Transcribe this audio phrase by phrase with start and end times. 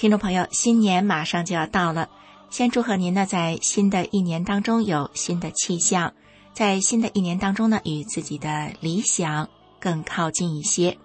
[0.00, 2.08] 听众朋友，新年马上就要到了，
[2.48, 6.14] 先祝贺您呢，在新的一年当中有新的气象，
[6.54, 9.46] 在新的一年当中呢，与自己的理想
[9.78, 10.96] 更靠近一些。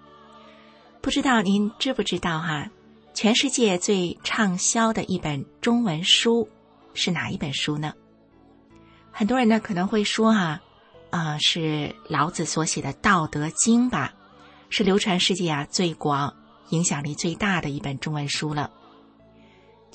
[1.02, 2.70] 不知道您知不知道哈？
[3.14, 6.48] 全世界最畅销的一本中文书
[6.94, 7.94] 是哪一本书呢？
[9.12, 10.62] 很多人呢可能会说哈，
[11.10, 14.14] 啊，是老子所写的《道德经》吧，
[14.70, 16.34] 是流传世界啊最广、
[16.70, 18.72] 影响力最大的一本中文书了。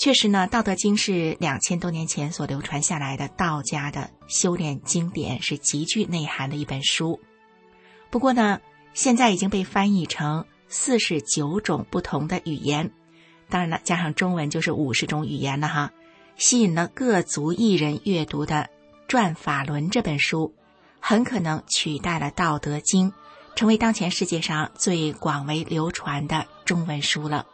[0.01, 7.21] 确实呢，《道德经》是两千多年前所流传下来的道家的修炼经典，是极具内涵的一本书。
[8.09, 8.63] 不过呢，
[8.95, 12.91] 现在已经被翻译成四十九种不同的语言，
[13.51, 15.93] 当然了，加上中文就是五十种语言了哈，
[16.39, 18.55] 吸引了各族艺人阅读的
[19.07, 20.55] 《转法轮》这本书，
[20.99, 23.11] 很可能取代了《道德经》，
[23.55, 27.47] 成为当前世界上最广为流传的中文书了。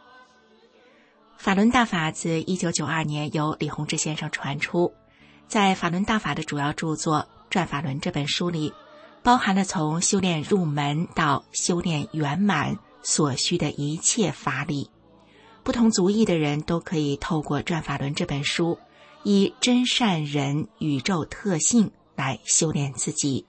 [1.37, 4.91] 法轮大法自一九九二年由李洪志先生传出，
[5.47, 8.73] 在法轮大法的主要著作《转法轮》这本书里，
[9.23, 14.89] 包含了从修炼入门到修炼圆满所需的一切法理。
[15.63, 18.79] 不同族裔的人都可以透过《转法轮》这本书，
[19.23, 23.45] 以真善人宇宙特性来修炼自己。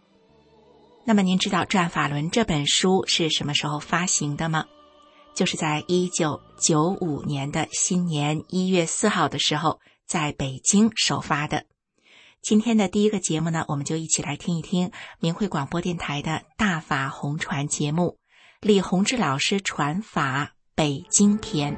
[1.05, 4.67] 那么，您知道《转法轮》这本书是什么时候发行的吗？
[5.39, 11.65] 就是在一九九五年的新年一月四号的时候，在北京首发的。
[12.43, 14.91] 今天的第一个节目呢，我们就一起来听一听
[15.21, 18.19] 明慧广播电台的大法红传节目，
[18.61, 21.77] 李洪志老师传法北京篇。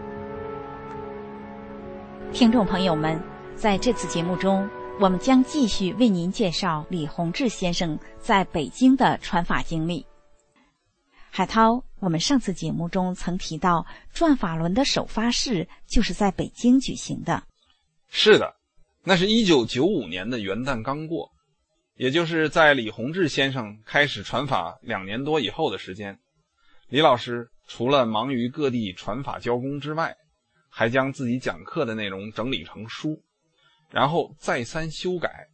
[2.32, 3.22] 听众朋友们，
[3.54, 4.66] 在这次节目中，
[4.98, 10.06] 我们将继续为您介绍李洪志先生在北京的传法经历。
[11.30, 17.42] 海涛，我们上次节目中曾提到，转法轮的首发式就是在北京举行的。
[18.08, 18.56] 是的，
[19.04, 21.30] 那是一九九五年的元旦刚过，
[21.96, 26.18] 也就是在李洪志先生开始传法两年多以后的时间。
[26.88, 30.16] 李老师除了忙于各地传法教功之外，
[30.70, 33.22] 还将自己讲课的内容整理成书，
[33.90, 35.48] 然后再三修改。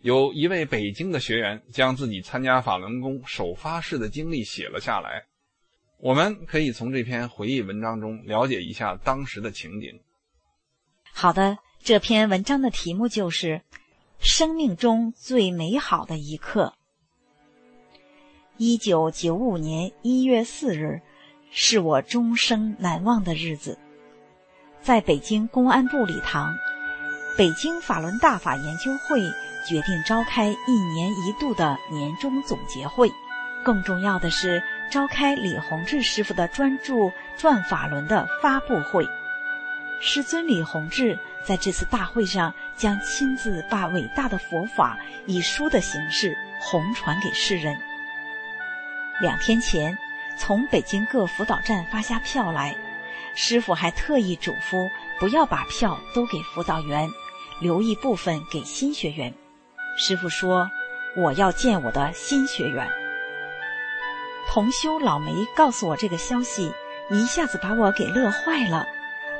[0.00, 5.22] 有一位北京的学员将自己参加法轮功首发式的经历写了下来，
[5.98, 10.00] 我们可以从这篇回忆文章中了解一下当时的情景。
[11.12, 13.46] 好的，这篇文章的题目就是
[14.18, 16.74] 《生命中最美好的一刻》。
[18.58, 21.00] 一九九五年一月四日，
[21.50, 23.78] 是我终生难忘的日子，
[24.82, 26.54] 在北京公安部礼堂，
[27.38, 29.20] 北京法轮大法研究会。
[29.68, 33.10] 决定召开一年一度的年终总结会，
[33.64, 36.94] 更重要的是召开李洪志师傅的专著
[37.36, 39.06] 《转法轮》的发布会。
[40.00, 47.76] 师尊李洪志在这次大会上将亲自把伟大的佛法以书的形式弘传给世人。
[49.20, 49.96] 两天前，
[50.38, 52.76] 从北京各辅导站发下票来，
[53.34, 57.08] 师傅还特意嘱咐不要把票都给辅导员，
[57.60, 59.32] 留一部分给新学员。
[59.96, 60.68] 师傅说
[61.16, 62.86] ：“我要见我的新学员。”
[64.56, 66.72] 同修老梅告诉我这个消息，
[67.10, 68.86] 一下子把我给乐坏了，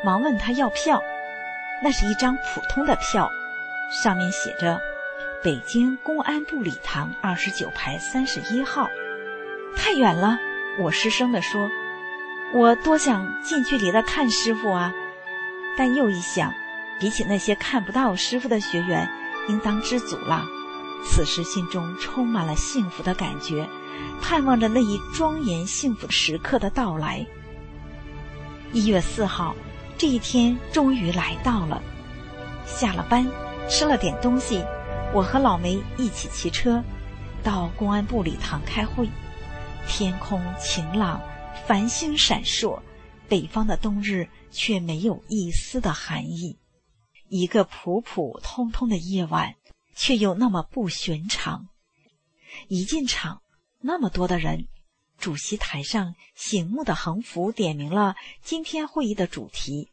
[0.05, 1.03] 忙问他要票。
[1.83, 3.31] 那是一张普通的票，
[3.91, 4.79] 上面写着
[5.43, 8.91] “北京公安部礼堂二十九排三十一号”。
[9.75, 10.39] 太远了，
[10.79, 11.71] 我失声地说
[12.53, 14.93] ：“我多想近距离的看师傅啊！”
[15.79, 16.53] 但又一想，
[17.01, 19.09] 比起那些看不到师傅的学员。
[19.49, 20.45] 应当知足了。
[21.07, 23.67] 此时心中充满了幸福的感觉，
[24.21, 27.27] 盼望着那一庄严幸福时刻的到来。
[28.73, 29.55] 一月四号，
[29.97, 31.83] 这一天终于来到了。
[32.67, 33.27] 下了班，
[33.69, 34.65] 吃了点东西，
[35.15, 36.83] 我和老梅一起骑车
[37.43, 39.09] 到公安部礼堂开会。
[39.89, 41.21] 天空晴朗，
[41.67, 42.81] 繁星闪烁，
[43.29, 46.59] 北方的冬日却没有一丝的寒意。
[47.29, 49.55] 一个普普通通的夜晚，
[49.95, 51.69] 却又那么不寻常。
[52.69, 53.43] 一进场，
[53.81, 54.69] 那么多的人，
[55.19, 59.91] 主席台上醒目的横幅点明了今天会议的主题：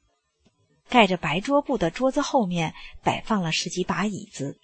[0.89, 4.59] 盖着白桌布的桌子后面摆放了十几把椅子，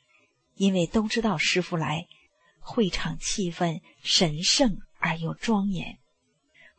[0.56, 2.08] 因为都知道师傅来，
[2.60, 6.00] 会场气氛神圣而又庄严。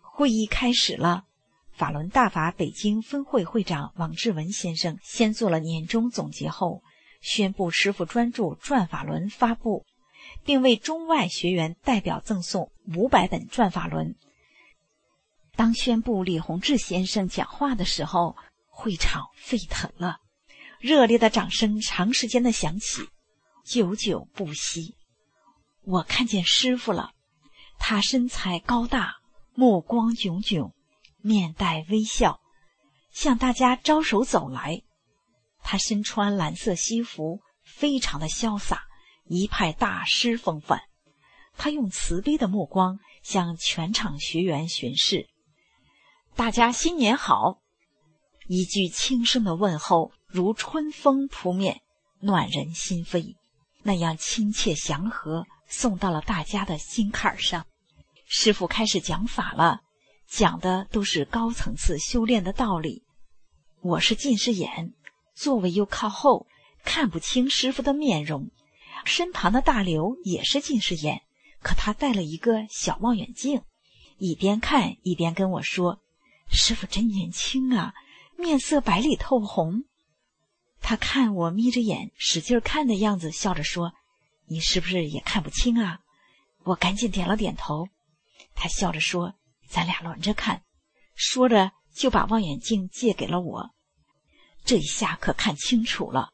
[0.00, 1.24] 会议开始了，
[1.72, 6.82] 法轮大法北京分会会长王志文先生先做了年终总结后，
[7.20, 9.86] 宣布师傅专著《转法轮》发布，
[10.44, 14.14] 并为中外学员代表赠送五百本《转法轮》。
[15.56, 18.36] 当宣布李洪志先生讲话的时候，
[18.68, 20.18] 会场沸腾了，
[20.78, 23.08] 热烈的掌声长时间的响起，
[23.64, 24.96] 久久不息。
[25.82, 27.12] 我看见师傅了，
[27.78, 29.16] 他身材高大，
[29.54, 30.72] 目光炯炯，
[31.20, 32.40] 面带微笑，
[33.12, 34.82] 向大家招手走来。
[35.62, 38.84] 他身穿蓝色西服，非常的潇洒，
[39.30, 40.82] 一派大师风范。
[41.56, 45.28] 他用慈悲的目光向全场学员巡视。
[46.34, 47.60] 大家新年好！
[48.48, 51.80] 一句轻声的问候，如春风扑面，
[52.18, 53.36] 暖人心扉。
[53.84, 57.66] 那样亲切祥和，送到了大家的心坎上。
[58.26, 59.80] 师傅开始讲法了，
[60.26, 63.04] 讲的都是高层次修炼的道理。
[63.80, 64.92] 我是近视眼，
[65.36, 66.48] 座位又靠后，
[66.84, 68.50] 看不清师傅的面容。
[69.04, 71.22] 身旁的大刘也是近视眼，
[71.62, 73.62] 可他戴了一个小望远镜，
[74.18, 76.00] 一边看一边跟我说。
[76.52, 77.94] 师傅真年轻啊，
[78.36, 79.84] 面色白里透红。
[80.80, 83.92] 他看我眯着眼使劲看的样子，笑着说
[84.48, 86.00] ：“你是不是也看不清啊？”
[86.64, 87.88] 我赶紧点了点头。
[88.54, 89.34] 他笑着说
[89.68, 90.62] ：“咱俩轮着看。”
[91.14, 93.70] 说着就把望远镜借给了我。
[94.64, 96.32] 这一下可看清楚了，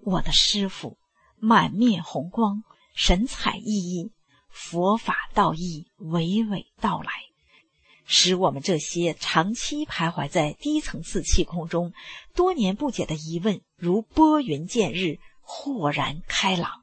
[0.00, 0.98] 我的师傅
[1.46, 4.10] 满面红光，神采奕奕，
[4.50, 7.12] 佛法道义娓娓道来。
[8.04, 11.92] 使我们这些长期徘徊在低层次气空中、
[12.34, 16.82] 多年不解的疑问，如拨云见日，豁然开朗。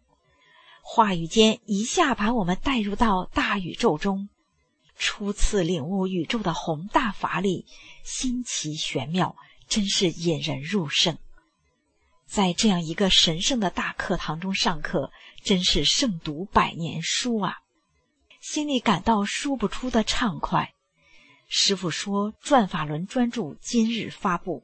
[0.82, 4.30] 话语间一下把我们带入到大宇宙中，
[4.98, 7.66] 初次领悟宇宙的宏大法理，
[8.06, 9.36] 新奇玄妙，
[9.68, 11.18] 真是引人入胜。
[12.34, 15.12] 在这样一个神圣的大课堂中上课，
[15.44, 17.58] 真是胜读百年书啊！
[18.42, 20.74] 心里感到说不出的畅快。
[21.48, 24.64] 师傅说：“转法轮专著今日发布，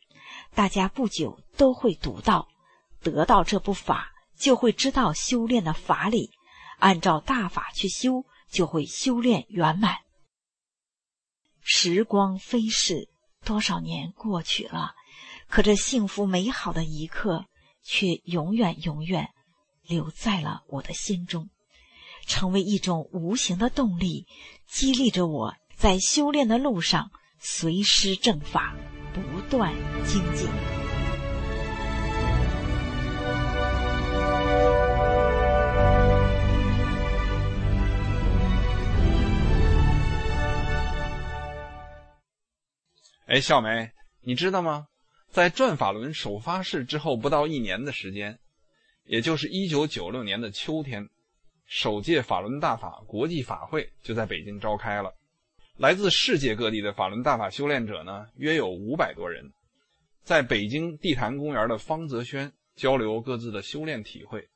[0.56, 2.48] 大家不久都会读到，
[3.04, 6.32] 得到这部法，就会知道修炼的法理，
[6.80, 9.98] 按照大法去修，就会修炼圆满。”
[11.62, 13.10] 时光飞逝，
[13.46, 14.96] 多少年过去了，
[15.48, 17.46] 可这幸福美好的一刻，
[17.84, 19.30] 却永远永远
[19.84, 21.50] 留在了我的心中，
[22.28, 24.28] 成为一种无形的动力，
[24.68, 25.56] 激励着我。
[25.76, 27.10] 在修炼的路上，
[27.40, 28.76] 随师正法，
[29.14, 29.74] 不断
[30.04, 30.50] 精进。
[43.28, 43.92] 哎，小梅，
[44.22, 44.89] 你知道吗？
[45.32, 48.40] 在转法轮首发式之后不到一年的时间，
[49.06, 51.08] 也就是一九九六年的秋天，
[51.68, 55.14] 首届法轮大法国际法会就在北京召开了。
[55.78, 59.54] 来自世界各地的法轮大法修炼者呢，约有五百多人，
[60.24, 64.50] 在北京地坛公园的方泽轩交流各自的修炼体会，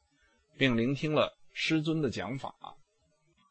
[0.57, 2.53] 并聆听了师尊的讲法。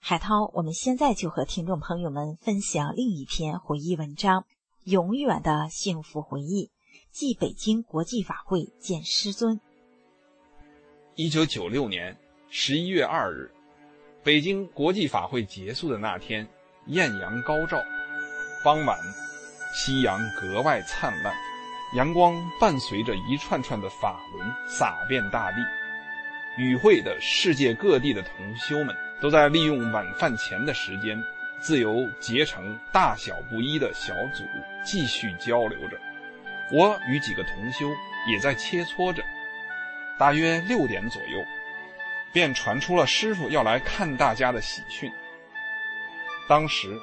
[0.00, 4.40] 海涛，我们现在就和听众朋友们分享另一篇回忆文章
[4.82, 6.66] 《永远的幸福回忆》，
[7.12, 9.60] 即北京国际法会见师尊。
[11.14, 12.16] 一九九六年
[12.48, 13.50] 十一月二日，
[14.24, 16.48] 北京国际法会结束的那天。
[16.86, 17.80] 艳阳高照，
[18.64, 18.98] 傍晚，
[19.72, 21.32] 夕阳格外灿烂，
[21.94, 25.58] 阳光伴随着一串串的法轮洒遍大地。
[26.58, 31.22] 与会的世界各地的同修们，都在利用晚饭前的时间，
[31.60, 34.42] 自由结成大小不一的小组，
[34.84, 35.96] 继续交流着。
[36.72, 37.90] 我与几个同修
[38.26, 39.22] 也在切磋着。
[40.18, 41.44] 大约六点左右，
[42.32, 45.12] 便传出了师傅要来看大家的喜讯。
[46.48, 46.98] 当时，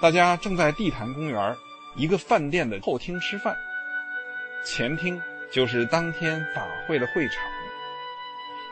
[0.00, 1.56] 大家正在地坛公园
[1.96, 3.54] 一个饭店的后厅吃饭，
[4.64, 7.42] 前厅就是当天法会的会场。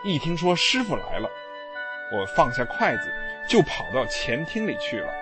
[0.04, 1.28] 一听说师傅来了，
[2.12, 3.12] 我放下筷子
[3.48, 5.12] 就跑到前厅里去了。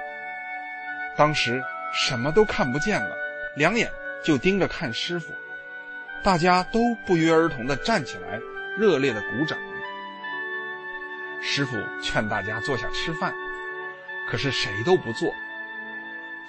[1.17, 3.17] 当时什么都看不见了，
[3.57, 3.91] 两眼
[4.25, 5.33] 就盯着看师傅。
[6.23, 8.41] 大家都不约而同的站起来，
[8.79, 9.59] 热烈的鼓掌。
[11.43, 13.35] 师傅劝大家坐下吃饭。
[14.31, 15.31] 可是谁都不做。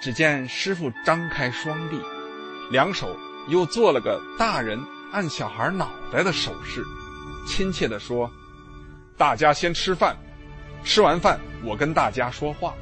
[0.00, 2.00] 只见师傅张开双臂，
[2.70, 3.14] 两手
[3.48, 6.82] 又做了个大人按小孩脑袋的手势，
[7.46, 8.30] 亲切地说
[9.18, 10.16] ：“大家先吃饭，
[10.84, 12.74] 吃完饭我跟大家说话。”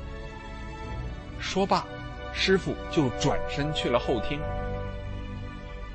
[1.40, 1.84] 说罢，
[2.32, 4.40] 师傅就转身去了后厅。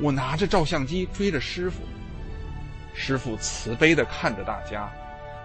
[0.01, 1.81] 我拿着照相机追着师傅，
[2.95, 4.89] 师傅慈悲地看着大家，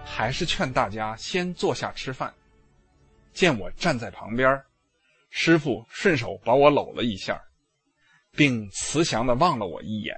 [0.05, 2.33] 还是劝大家先坐下吃饭。
[3.33, 4.63] 见我站在旁边，
[5.29, 7.41] 师傅顺手把我搂了一下，
[8.31, 10.17] 并慈祥地望了我一眼。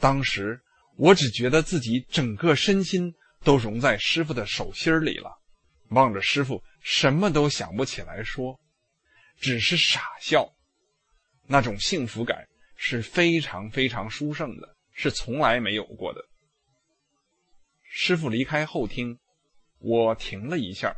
[0.00, 0.58] 当时
[0.96, 5.30] 我只觉得自己整个身心都融在师傅的手心里了，
[5.90, 8.58] 望着师傅什么都想不起来说，
[9.38, 10.50] 只是傻笑。
[11.46, 12.48] 那种幸福感
[12.84, 16.20] 是非常非常殊胜的，是从来没有过的。
[17.84, 19.20] 师傅离开后厅，
[19.78, 20.92] 我停了一下。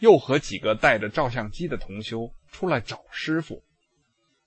[0.00, 3.62] 又和几个带着照相机的同修出来找师傅，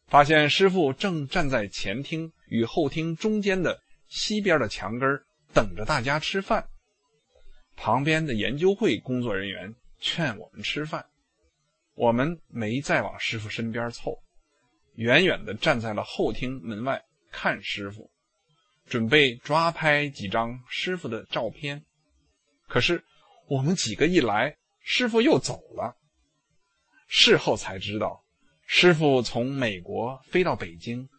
[0.07, 6.67] 发现师傅正站在前厅与后厅中间的西边的墙根等着大家吃饭。
[7.77, 11.05] 旁边的研究会工作人员劝我们吃饭，
[11.95, 14.21] 我们没再往师傅身边凑，
[14.98, 17.01] 远远的站在了后厅门外
[17.32, 18.12] 看师傅，
[18.86, 21.84] 准备抓拍几张师傅的照片。
[22.68, 23.04] 可是
[23.48, 24.56] 我们几个一来。
[24.89, 25.98] 师傅又走了。
[27.10, 28.24] 事后才知道，
[28.66, 31.10] 师傅从美国飞到北京，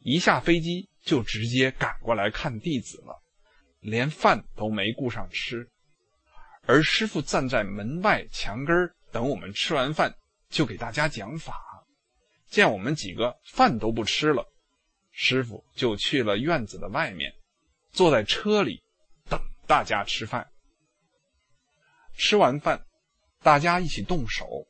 [0.00, 3.22] 一下飞机就直接赶过来看弟子了，
[3.78, 5.70] 连饭都没顾上吃。
[6.66, 10.12] 而师傅站在门外墙根等我们吃完饭，
[10.50, 11.62] 就给大家讲法。
[12.52, 14.46] 见我们几个饭都不吃了，
[15.10, 17.32] 师傅就去了院子的外面，
[17.92, 18.82] 坐在车里
[19.30, 20.46] 等大家吃饭。
[22.14, 22.84] 吃完饭。
[23.42, 24.68] 大家一起动手，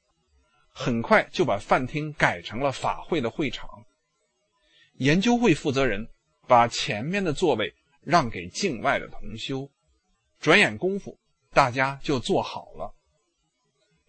[0.71, 3.69] 很快就把饭厅改成了法会的会场。
[4.95, 6.09] 研究会负责人
[6.47, 9.69] 把前面的座位让给境外的同修，
[10.41, 11.19] 转眼功夫，
[11.51, 12.95] 大家就坐好了。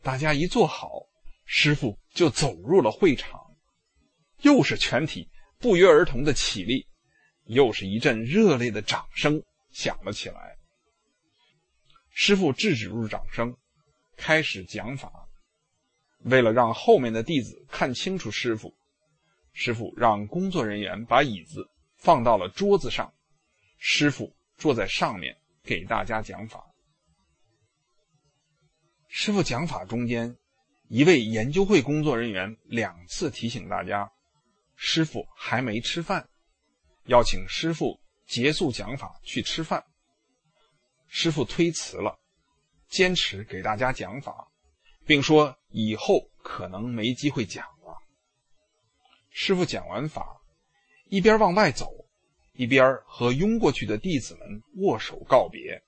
[0.02, 1.08] 大家一坐好，
[1.44, 3.43] 师傅就走入了会场，
[4.44, 6.88] 又是全体不约而同的起立，
[7.46, 10.56] 又是一阵热烈的掌声响了起来。
[12.12, 13.58] 师傅制止住掌声。
[14.16, 15.12] 开始讲法，
[16.20, 18.72] 为了让后面的弟子看清楚师傅，
[19.54, 23.12] 师傅让工作人员把椅子放到了桌子上，
[23.80, 26.64] 师傅坐在上面给大家讲法。
[29.08, 30.38] 师傅讲法中间，
[30.90, 34.10] 一位研究会工作人员两次提醒大家，
[34.76, 36.30] 师傅还没吃饭，
[37.06, 39.84] 要请师傅结束讲法去吃饭。
[41.08, 42.20] 师傅推辞了。
[42.90, 44.52] 坚持给大家讲法，
[45.04, 47.98] 并说以后可能没机会讲了。
[49.32, 50.44] 师傅讲完法，
[51.10, 51.88] 一边往外走，
[52.52, 55.82] 一边和拥过去的弟子们握手告别。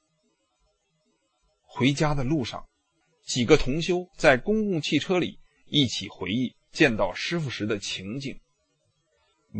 [1.61, 2.67] 回家的路上，
[3.23, 8.39] 几个同修在公共汽车里一起回忆见到师傅时的情景，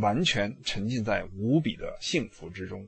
[0.02, 2.88] 完全沉浸在无比的幸福之中。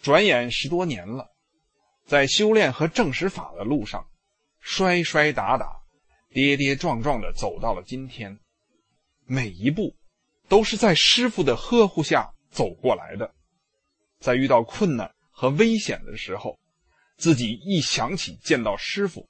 [0.00, 1.30] 转眼十多年了。
[2.06, 4.06] 在修炼和正实法的路上，
[4.60, 5.80] 摔摔打打，
[6.28, 8.38] 跌跌撞撞的走到了今天，
[9.24, 9.96] 每一步
[10.46, 13.34] 都是在师傅的呵护下走过来的。
[14.18, 16.58] 在遇到困难和危险的时候，
[17.16, 19.26] 自己一想起见到师傅，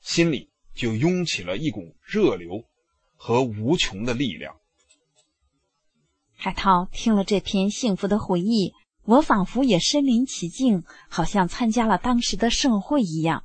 [0.00, 2.64] 心里就涌起了一股热流
[3.14, 4.58] 和无穷的力量。
[6.46, 8.72] 海涛听了这篇幸福的回忆。
[9.04, 13.42] 我仿佛也身临其境，好像参加了当时的盛会一样。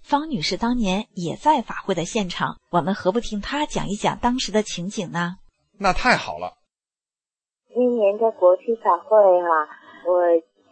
[0.00, 5.38] 方女士当年也在法会的现场，我们何不听她讲一讲当时的情景呢？
[5.76, 6.52] 那太好了。
[7.74, 9.48] 今年的国际法会哈，
[10.06, 10.22] 我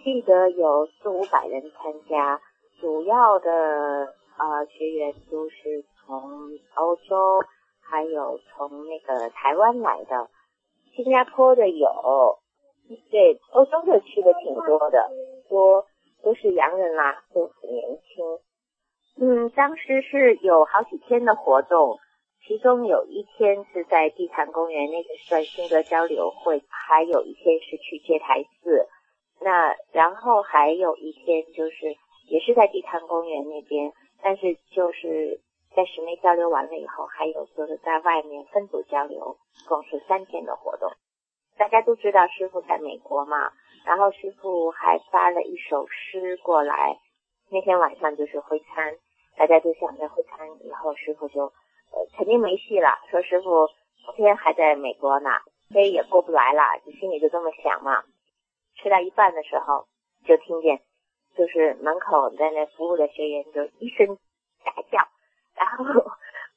[0.04, 2.40] 记得有四五百人参加，
[2.80, 3.50] 主要的
[4.38, 6.22] 呃学员都是从
[6.76, 7.42] 欧洲，
[7.80, 10.30] 还有从那个台湾来的，
[10.96, 11.88] 新加坡的有。
[13.10, 15.10] 对，欧洲的去的挺多的，
[15.48, 15.84] 多
[16.22, 18.24] 都是洋人啦，都很年轻。
[19.18, 21.98] 嗯，当时是有好几天的活动，
[22.46, 28.86] 其中有一天是在地坛公园，那个算心得交流会，还有一天是去接台寺。
[29.40, 31.96] 那然后还有一天就是
[32.28, 35.40] 也是在地坛公园那边，但是就是
[35.76, 39.36] 在室内交流完了以后，还有就是在外面分组交流，
[39.68, 40.90] 共是三天的活动。
[41.58, 43.52] 大家都知道师傅在美国嘛，
[43.84, 46.98] 然后师傅还发了一首诗过来。
[47.50, 48.96] 那天晚上就是会餐，
[49.36, 52.88] 大家就想着会餐以后师傅就呃肯定没戏了。
[53.10, 53.68] 说师傅
[54.02, 55.30] 昨天还在美国呢，
[55.70, 58.02] 所以也过不来了，就心里就这么想嘛。
[58.76, 59.86] 吃到一半的时候，
[60.24, 60.80] 就听见
[61.36, 64.18] 就是门口在那服务的学员就一声
[64.64, 65.06] 大叫，
[65.56, 65.84] 然后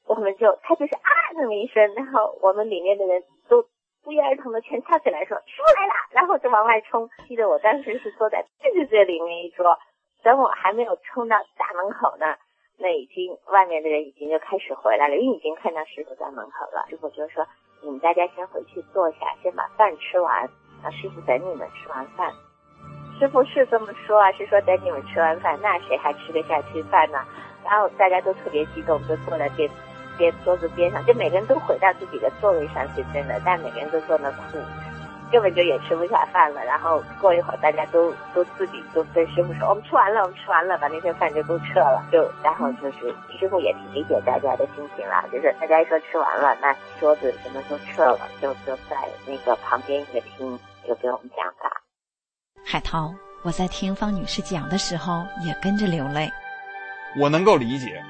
[0.06, 3.64] 我们就他就是啊那么一声，然后我们里面的人都
[4.04, 7.08] 不约而同的全跳起来说出来了，然后就往外冲。
[7.28, 9.78] 记得我当时是坐在最最里面一桌，
[10.22, 12.36] 等我还没有冲到大门口呢。
[12.82, 16.86] 那已经外面的人已经就开始回来了，因为已经看到师傅在门口了。
[16.88, 17.46] 师傅就说
[17.84, 20.48] ：“你们大家先回去坐下，先把饭吃完，
[20.82, 22.32] 让师傅等你们吃完饭。”
[23.20, 27.18] 师傅是这么说啊，是说等你们吃完饭，那谁还吃得下去饭呢？
[27.64, 29.70] 然后大家都特别激动，就坐在边
[30.16, 34.58] 边桌子边上，就每个人都回到自己的座位上去，真的，但每个人都坐那哭。
[35.32, 51.80] 根本就也吃不下饭了，然后过一会儿大家都都自己都跟师傅说，我们吃完了，我们吃完了，把那些饭就都撤了，就然后就是师傅也挺理解大家的心情啦，就是大家一说吃完了，那桌子什么都撤了，就就在那个旁边一个厅就给我们讲法。
[52.66, 53.14] 海涛，
[53.44, 56.28] 我在听方女士讲的时候也跟着流泪，
[57.16, 58.02] 我能够理解，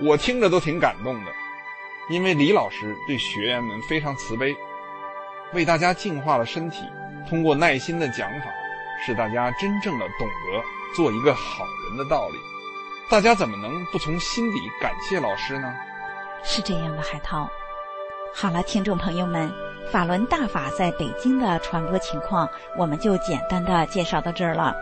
[0.00, 1.30] 我听着都挺感动的，
[2.08, 4.54] 因为李老师对学员们非常慈悲。
[5.52, 6.84] 为大家净化了身体，
[7.28, 8.46] 通过耐心的讲法，
[9.04, 10.62] 使大家真正的懂得
[10.94, 12.36] 做一个好人的道理。
[13.10, 15.74] 大家怎么能不从心底感谢老师呢？
[16.44, 17.50] 是这样的，海涛。
[18.32, 19.52] 好了，听众朋友们，
[19.90, 24.72] 法轮大法在北京的传播情况，我们就简单的介绍到这儿了。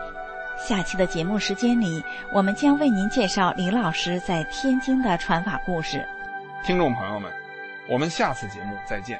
[0.59, 6.05] 下期的节目时间里，我们将为您介绍李老师在天津的传法故事。
[6.63, 7.31] 听众朋友们，
[7.87, 9.19] 我们下次节目再见。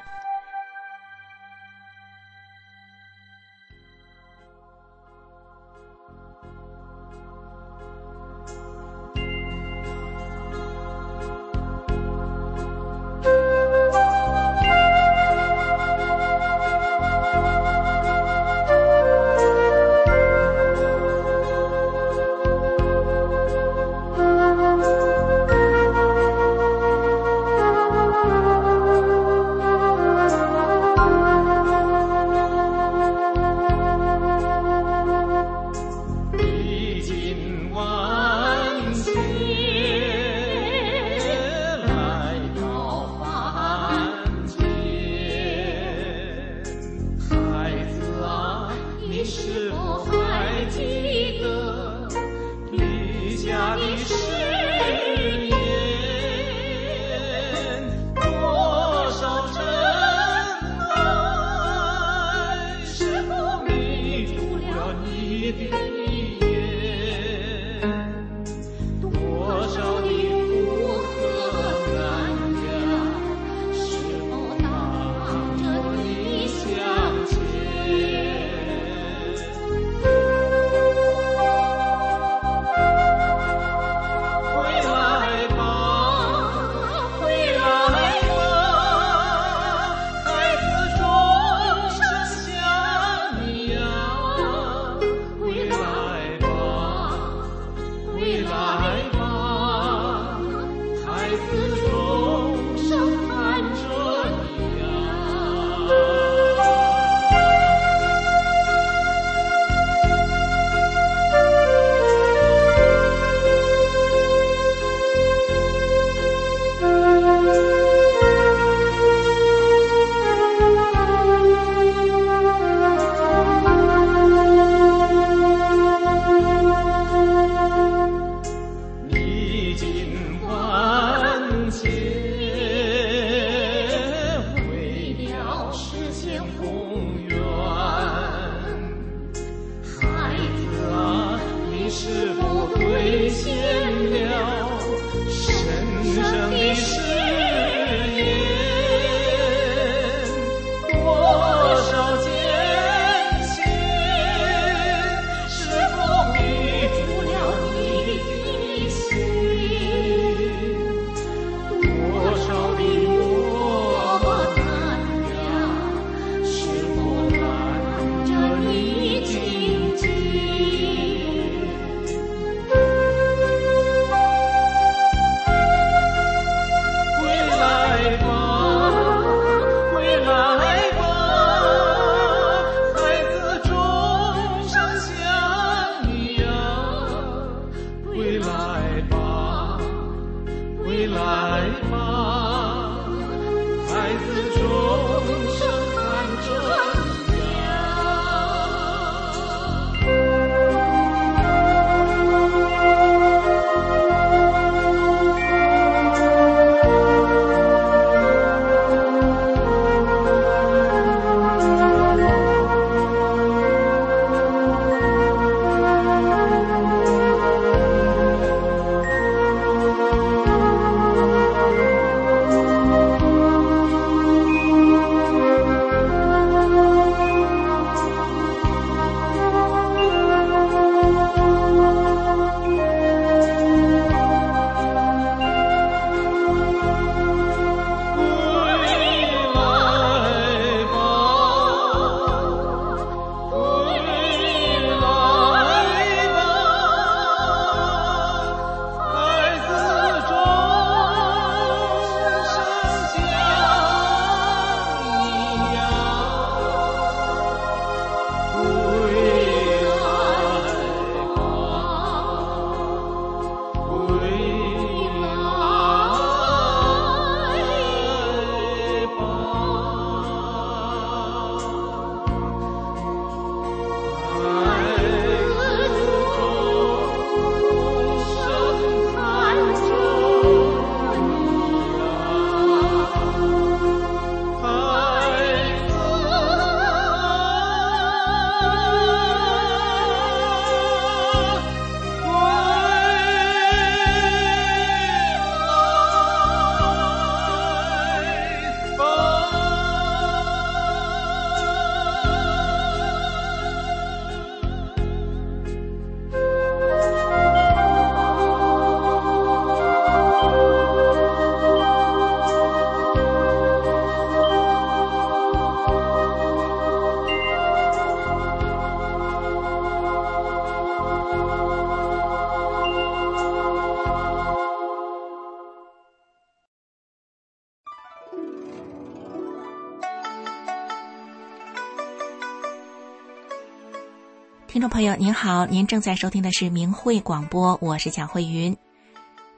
[335.00, 338.76] 朋友您好，您正在收听的是明慧广播，我是蒋慧云。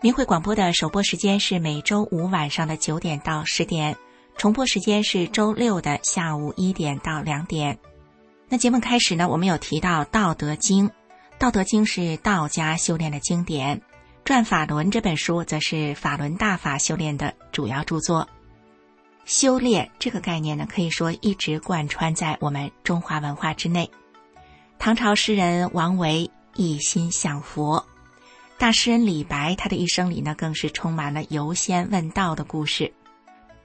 [0.00, 3.96] 明慧广播的首播时间是每周五晚上的九点到十点，
[4.36, 7.76] 重播时间是周六的下午一点到两点。
[8.48, 10.88] 那节目开始呢，我们有提到《道德经》，
[11.40, 13.76] 《道德经》是道家修炼的经典，
[14.22, 18.28] 《转法轮》这本书则是法轮大法修炼的主要著作。
[19.24, 23.90] 修炼这个概念呢，可以说一直贯穿在我们中华文化之内。
[24.84, 27.86] 唐朝诗人王维一心向佛，
[28.58, 32.92] 大诗人李白他的一生里呢，更是充满了游仙问道的故事。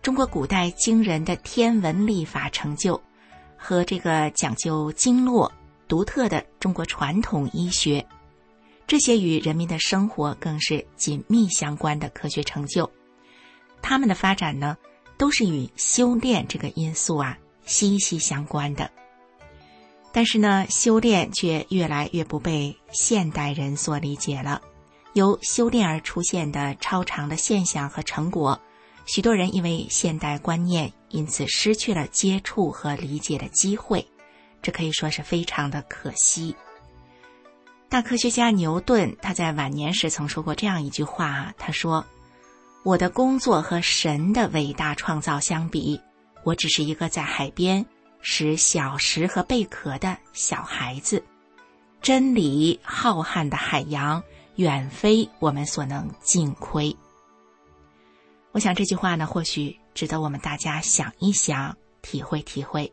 [0.04, 3.02] 中国古代惊人的天文历法成就。
[3.58, 5.52] 和这个讲究经络、
[5.88, 8.06] 独特的中国传统医学，
[8.86, 12.88] 这些与人民的生活更是紧密相关的科学成就，
[13.82, 14.78] 他们的发展呢，
[15.18, 18.88] 都是与修炼这个因素啊息息相关的。
[20.18, 24.60] 但是呢，修炼却越来越不被现代人所理解了，
[25.14, 28.60] 由修炼而出现的超常的现象和成果。
[29.06, 34.04] 许多人因为现代观念，因此失去了接触和理解的机会，
[34.60, 36.56] 这可以说是非常的可惜。
[37.88, 42.04] 大科学家牛顿他在晚年时曾说过这样一句话啊：“他说，
[42.82, 46.02] 我的工作和神的伟大创造相比，
[46.44, 47.86] 我只是一个在海边
[48.22, 51.24] 使小石和贝壳的小孩子。
[52.02, 54.24] 真理浩瀚的海洋，
[54.56, 56.96] 远非我们所能尽窥。”
[58.54, 62.92] 我想这句话呢，或许值得我们大家想一想，体会体会。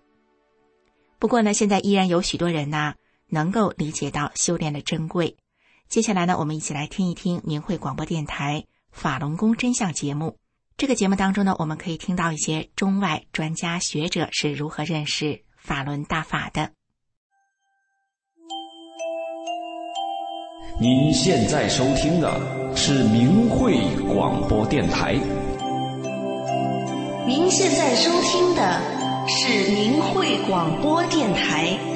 [1.19, 2.95] 不过呢，现在依然有许多人呢，
[3.29, 5.37] 能够理解到修炼的珍贵。
[5.89, 10.39] 接下来呢，我们一起来听一听明慧广播电台法轮功真相节目。
[10.77, 16.73] 这个节目当中呢，我们可以听到一些中外专家学者是如何认识法轮大法的。
[20.81, 23.79] 您现在收听的是明慧
[24.13, 25.15] 广播电台。
[27.25, 31.94] 您现在收听的是明慧广播电台。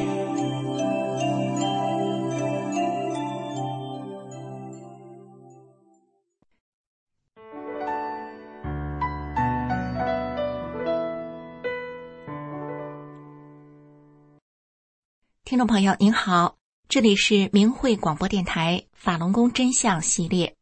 [15.59, 16.57] 听众朋友您好，
[16.89, 20.55] 这里是明慧广播电台法轮功真相系列。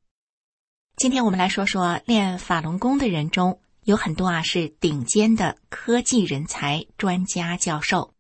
[0.97, 3.61] 今天我们来说说练法轮功的人中。
[3.85, 8.15] 有很多啊，是顶尖的科技人才、专家、教授，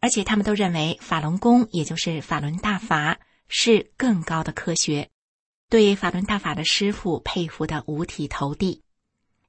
[0.00, 5.10] 而且他们都认为法轮功，也就是法轮大法，是更高的科学，
[5.68, 8.82] 对法轮大法的师傅佩服的五体投地。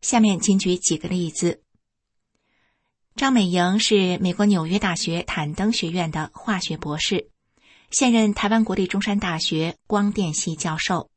[0.01, 1.63] 下面仅举几个例子：
[3.15, 7.29] 张美莹是美国纽约大学坦登学院的化学博士，
[7.91, 11.09] 现任台湾国立中山大学光电系教授。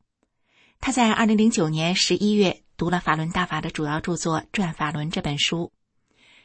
[0.79, 2.59] 他在二零零九年十一月。
[2.75, 5.71] 读了法轮大法的主要著作《转法轮》这本书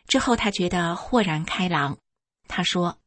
[0.06, 1.98] 之后，他觉得豁然开朗。
[2.46, 2.98] 他说：“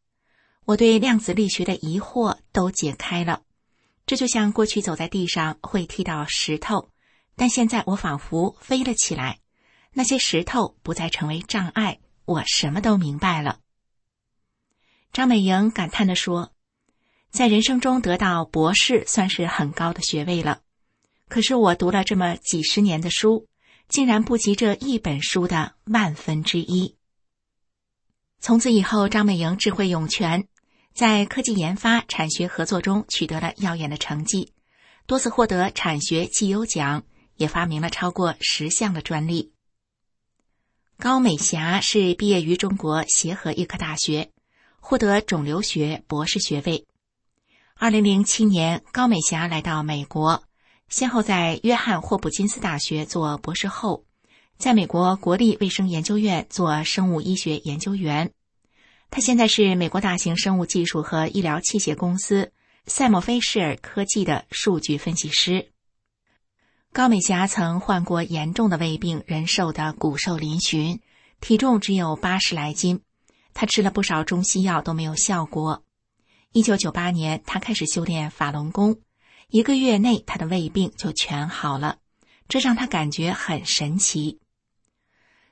[0.66, 3.44] 我对量子力学的疑惑都解开了。
[4.08, 6.90] 这就像过去走在地上会踢到石头，
[7.36, 9.40] 但现在我仿佛飞了起来，
[9.94, 13.60] 那些石头不再成为障碍，我什么都明白了。”
[15.14, 16.54] 张美莹感叹地说
[17.32, 20.62] ：“在人生中得到博士，算是很高的学位了。”
[21.28, 23.48] 可是我读了这么几十年的书，
[23.88, 26.98] 竟然不及这一本书的万分之一。
[28.40, 30.48] 从此以后，张美莹智慧涌泉，
[30.94, 34.52] 在科技研发、产学合作中取得了耀眼的成绩，
[35.06, 37.04] 多次获得产学绩优奖，
[37.36, 39.54] 也发明了超过十项的专利。
[41.02, 44.30] 高美霞是毕业于中国协和医科大学，
[44.80, 46.86] 获得肿瘤学博士学位。
[47.74, 50.44] 二零零七年，高美霞来到美国。
[50.90, 54.06] 先后在约翰霍普金斯大学做博士后，
[54.60, 58.32] 在美国国立卫生研究院做生物医学研究员。
[59.10, 62.52] 他现在是美国大型生物技术和医疗器械公司
[62.86, 65.71] 赛默菲士尔科技的数据分析师。
[66.94, 71.00] 高美霞曾患过严重的胃病，人瘦得骨瘦嶙峋，
[71.40, 73.00] 体重只有八十来斤。
[73.54, 75.86] 她吃了不少中西药都没有效果。
[76.52, 79.00] 一九九八年，他开始修炼法轮功。
[79.48, 82.00] 一个月内，他的胃病就全好了，
[82.50, 84.40] 这让他感觉很神奇。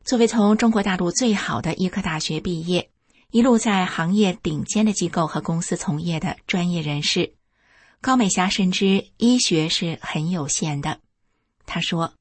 [0.04, 2.90] 作为从中国大陆最好的医科大学毕业，
[3.32, 7.34] 一路在行业顶尖的机构和公司从业的专业人士，
[8.02, 11.00] 高美霞深知医学是很有限的。
[11.70, 12.16] 他说：“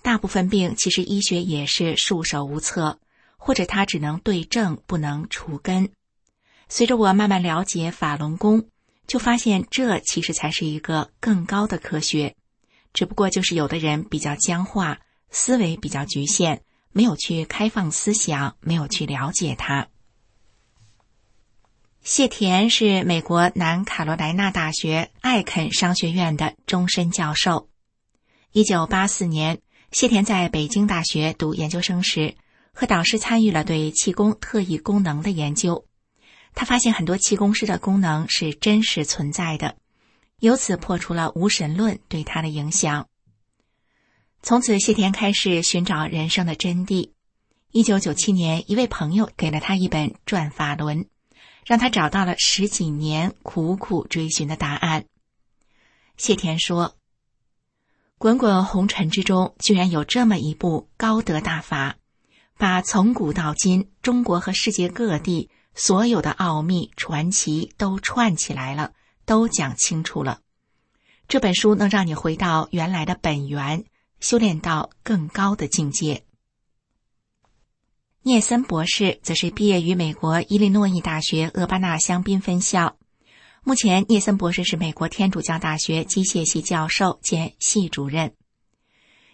[0.00, 3.00] 大部分病其实医学也是束手无策，
[3.36, 5.90] 或者他只能对症不能除根。”
[6.70, 8.68] 随着我慢慢了解法轮功，
[9.06, 12.36] 就发现这其实才是一个更高的科学，
[12.94, 16.62] 只不过就是有的人比较僵化，思维比较局限，
[16.92, 19.88] 没有去开放思想，没有去了解它。
[22.02, 27.68] 谢田是美国南卡罗来纳大学艾肯商学院的终身教授。
[28.56, 32.36] 一九八四年，谢田在北京大学读研究生时，
[32.72, 35.88] 和导师参与了对气功特异功能的研究。
[36.54, 39.76] 他发现很多气功师的功能是真实存在的，
[40.38, 43.08] 由此破除了无神论对他的影响。
[44.40, 47.10] 从此，谢田开始寻找人生的真谛。
[47.72, 51.02] 一九九七年，一位朋友给了他一本《转法轮》，
[51.66, 55.06] 让他找到了十几年苦苦追寻的答案。
[56.16, 56.96] 谢田说
[58.18, 61.96] ：“滚滚红尘之中，居然有这么一部高德大法，
[62.56, 68.92] 把从古到今中国和世界各地。”所有的奥秘传奇都串起来了，
[69.24, 70.38] 都讲清楚了。
[71.26, 73.84] 这本书能让你回到原来的本源，
[74.20, 76.22] 修炼到更高的境界。
[78.22, 82.96] 聂森博士则是毕业于美国伊利诺伊大学厄巴纳香槟分校，
[83.66, 88.34] 目前聂森博士是美国天主教大学机械系教授兼系主任。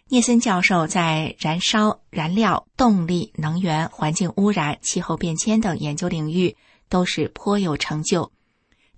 [0.06, 6.56] 聂森教授在燃烧、燃料、动力、能源、环境污染、气候变迁等研究领域
[6.88, 8.30] 都是颇有成就，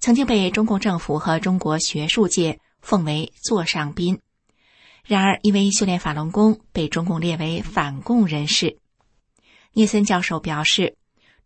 [0.00, 4.20] 曾经被中共政府和中国学术界奉为座上宾。
[5.02, 8.78] 然而，因为修炼法轮功，被中共列为反共人士。
[9.72, 10.98] 聂森教授表示，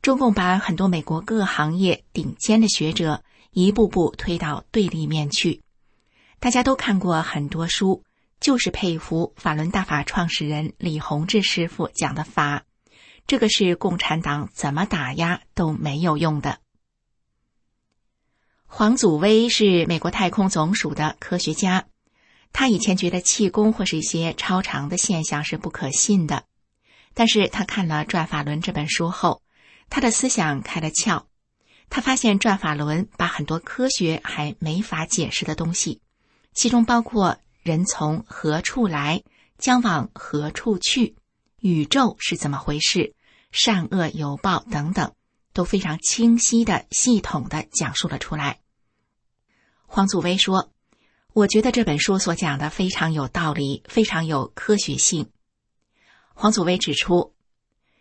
[0.02, 3.22] 中共把很多美国各行业顶尖的学者
[3.64, 5.62] 一步步推到对立面去。
[6.38, 8.04] 大家都看过很多书。
[8.38, 12.64] 就是佩服法轮大法创始人李洪志师傅讲的法，
[13.26, 16.58] 这个是共产党怎么打压都没有用的。
[18.66, 21.86] 黄祖威是美国太空总署的科学家，
[22.52, 26.44] 他以前觉得气功或是一些超常的现象是不可信的，
[27.14, 29.40] 但是他看了《转法轮》这本书后，
[29.88, 31.24] 他的思想开了窍，
[31.88, 36.00] 他发现《转法轮》把很多科学还没法解释的东西，
[36.52, 37.38] 其中包括。
[37.62, 39.24] 人从何处来，
[39.58, 41.16] 将往何处去？
[41.58, 43.12] 宇宙是怎么回事？
[43.50, 45.14] 善恶有报等等，
[45.52, 48.60] 都非常清晰的、系统的讲述了出来。
[49.84, 50.70] 黄祖威说
[51.34, 55.28] ：“我觉得这本书所讲的非常有道理，非常有科学性。”
[56.34, 57.34] 黄祖威指出，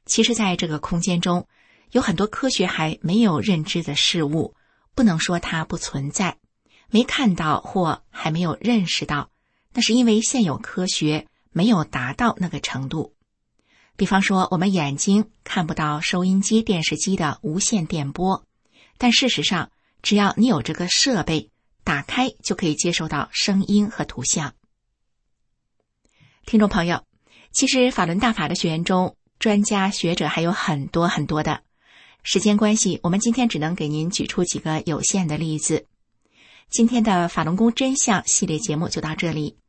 [0.06, 1.48] 其实在这个空间中，
[1.92, 4.56] 有很多科学还没有认知的事物，
[4.94, 6.38] 不能说它不存在，
[6.90, 9.30] 没看到或还没有认识到。
[9.74, 13.14] 那是因为现有科学没有达到那个程度。
[13.98, 18.46] 比方说，我们眼睛看不到收音机、电视机的无线电波，
[18.98, 19.72] 但事实上，
[20.02, 21.50] 只要你有这个设备，
[21.86, 24.54] 打开就可以接收到声音和图像。
[26.46, 27.06] 听众朋友，
[27.54, 31.64] 其实法轮大法的学员中，专家学者还有很多很多的。
[32.28, 35.86] 时间关系，我们今天只能给您举出几个有限的例子。
[36.72, 39.60] 今天的法轮功真相系列节目就到这里。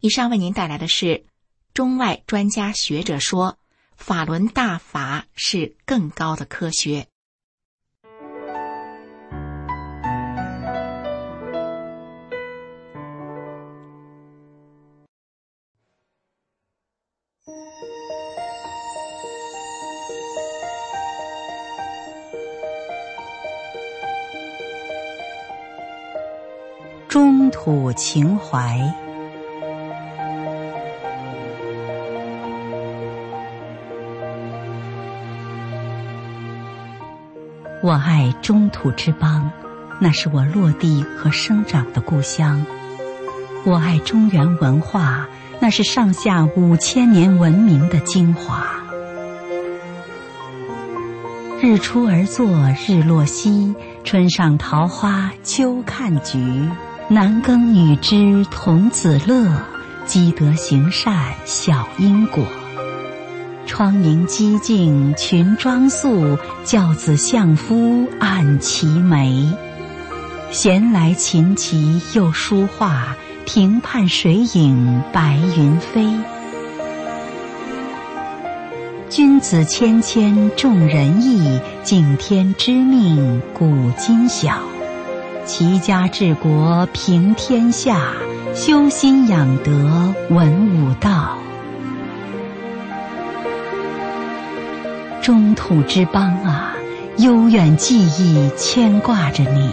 [0.00, 1.26] 以上为您带来的是
[1.74, 3.58] 中外专家学者说，
[3.98, 7.06] 法轮大法是更高的科学。
[27.16, 28.78] 中土情怀。
[37.82, 39.50] 我爱中土之邦，
[39.98, 42.66] 那是我落地和生长的故乡。
[43.64, 45.26] 我爱中原文化，
[45.58, 48.66] 那是上下五千年文明的精华。
[51.62, 52.46] 日出而作，
[52.86, 53.74] 日落西，
[54.04, 56.68] 春上桃花，秋看菊。
[57.08, 59.62] 男耕女织，童子乐，
[60.06, 61.14] 积德行善，
[61.44, 62.44] 小因果。
[63.64, 69.52] 窗明几净，群装素，教子相夫，暗齐眉。
[70.50, 76.08] 闲来琴棋又书画，亭畔水影白云飞。
[79.08, 84.58] 君子谦谦，重仁义，敬天知命，古今晓。
[85.46, 88.00] 齐家治国平天下，
[88.52, 91.38] 修心养德文武道。
[95.22, 96.74] 中土之邦啊，
[97.18, 99.70] 悠远记忆牵挂着你。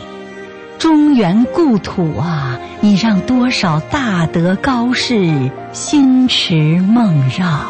[0.78, 7.62] 中原故土啊，你让多少大德高士心驰梦绕。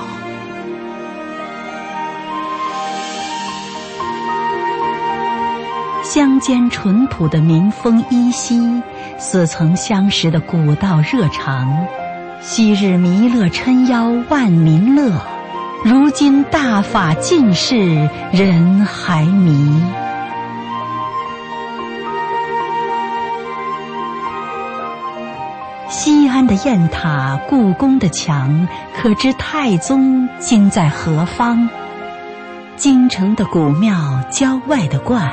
[6.14, 8.84] 乡间淳朴的民风依稀，
[9.18, 11.88] 似曾相识的古道热肠。
[12.40, 15.12] 昔日弥勒撑腰万民乐，
[15.84, 19.82] 如今大法尽释人还迷。
[25.90, 31.68] 西安的雁塔，故宫的墙，可知太宗今在何方？
[32.76, 33.96] 京城的古庙，
[34.30, 35.32] 郊外的观，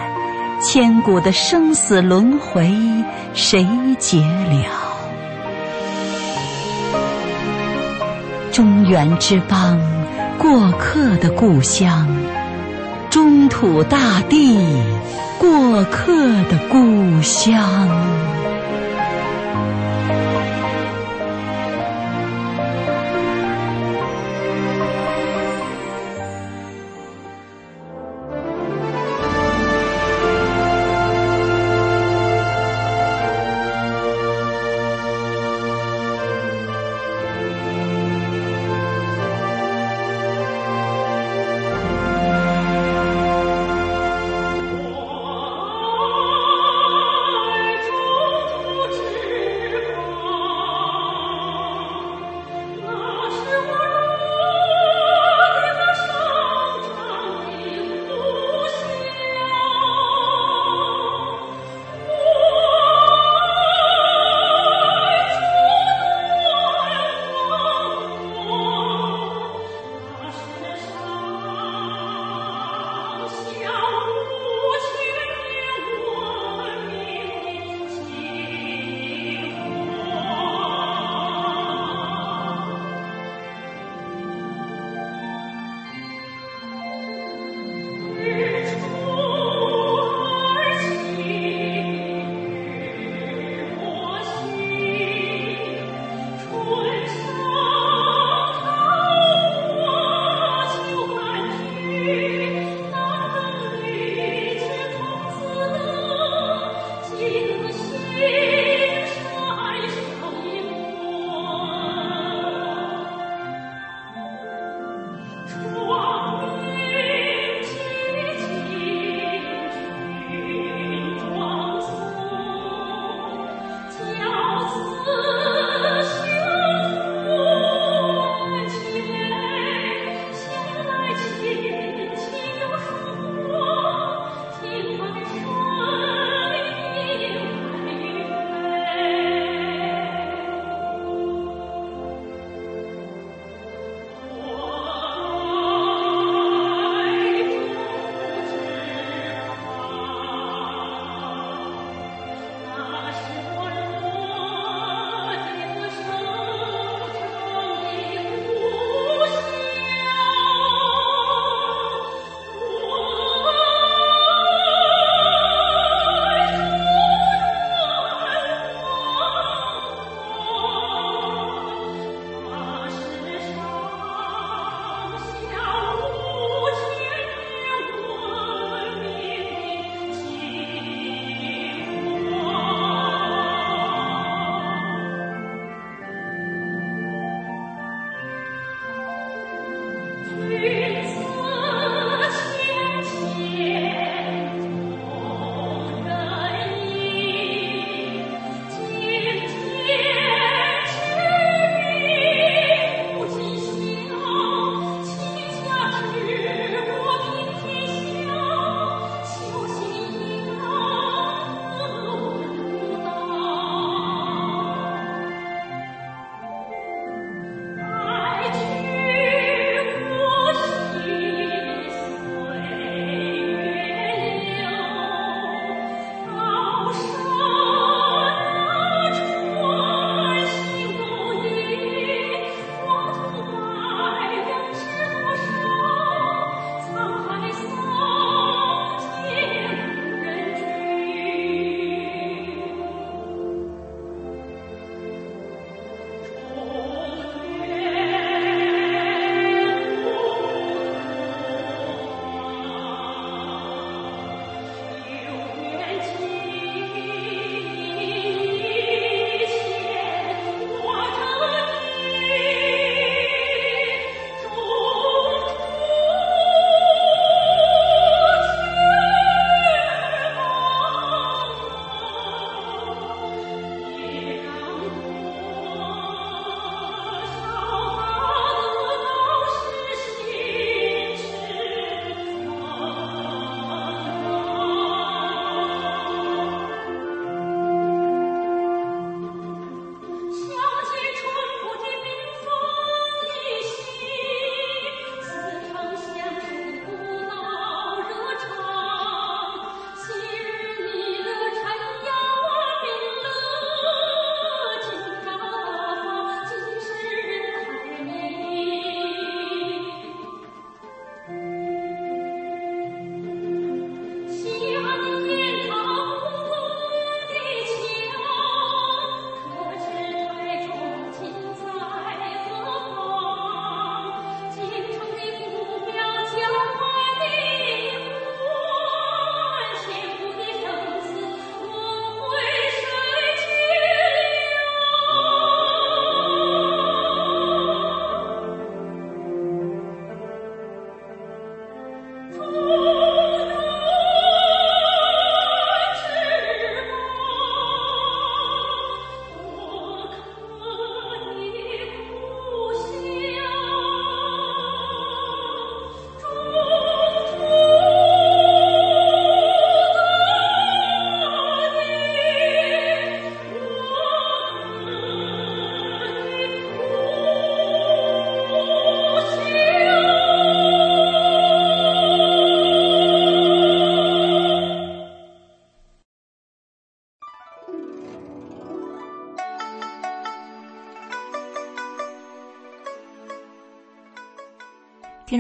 [0.63, 2.71] 千古的生死轮回，
[3.33, 3.67] 谁
[3.99, 4.67] 解了？
[8.53, 9.81] 中原之邦，
[10.39, 12.07] 过客的故乡；
[13.09, 14.59] 中土大地，
[15.39, 16.13] 过客
[16.51, 17.89] 的故乡。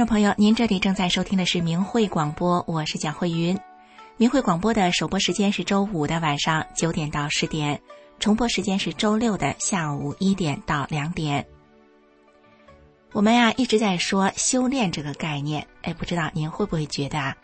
[0.00, 3.60] 众朋友，您这里正在收听的是明慧广播，我是蒋慧云。
[4.16, 7.78] 明慧广播的首播时间是周五的晚上九点到十点，
[8.18, 11.46] 重播时间是周六的下午一点到两点。
[13.12, 17.36] 我们呀一直在说修炼这个概念，哎，不知道您会不会觉得啊，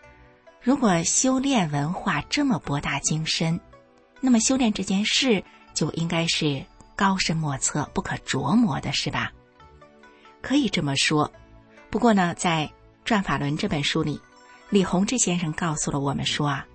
[0.59, 3.59] 如果修炼文化这么博大精深，
[4.19, 5.43] 那么修炼这件事
[5.75, 9.31] 就应该是高深莫测、不可琢磨的，是吧？
[10.41, 11.31] 可以这么说。
[11.89, 12.65] 不过呢，在
[13.05, 14.19] 《转法轮》这本书里，
[14.69, 16.65] 李洪志先生告诉了我们说啊，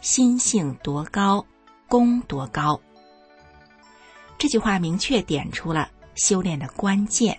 [0.00, 1.44] 心性多高，
[1.88, 2.80] 功多高。
[4.38, 7.38] 这句话明确点出了修炼的关键，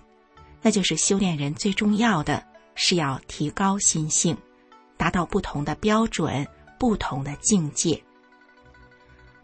[0.62, 2.46] 那就是修炼人最重要的
[2.76, 4.38] 是要提高心性，
[4.98, 6.46] 达到不同的标准、
[6.78, 8.04] 不同的境界。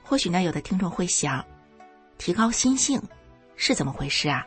[0.04, 1.44] 或许呢，有的听众会想，
[2.18, 3.02] 提高心性
[3.56, 4.46] 是怎么回事啊？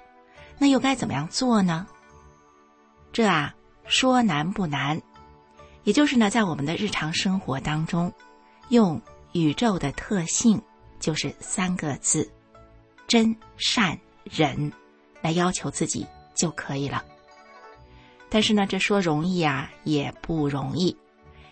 [0.58, 1.86] 那又该怎么样做呢？
[3.12, 3.54] 这啊，
[3.86, 5.00] 说难不难，
[5.84, 8.12] 也就是呢，在我们的日常生活当中，
[8.68, 9.00] 用
[9.32, 10.60] 宇宙的特性，
[11.00, 12.30] 就是三个字：
[13.06, 14.70] 真、善、忍，
[15.20, 17.04] 来要求自己就可以了。
[18.28, 20.96] 但是呢，这说容易啊，也不容易，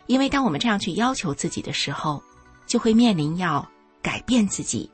[0.07, 2.23] 因为当我们这样去要求自己的时候，
[2.67, 3.67] 就会面临要
[4.03, 4.91] 改变自己。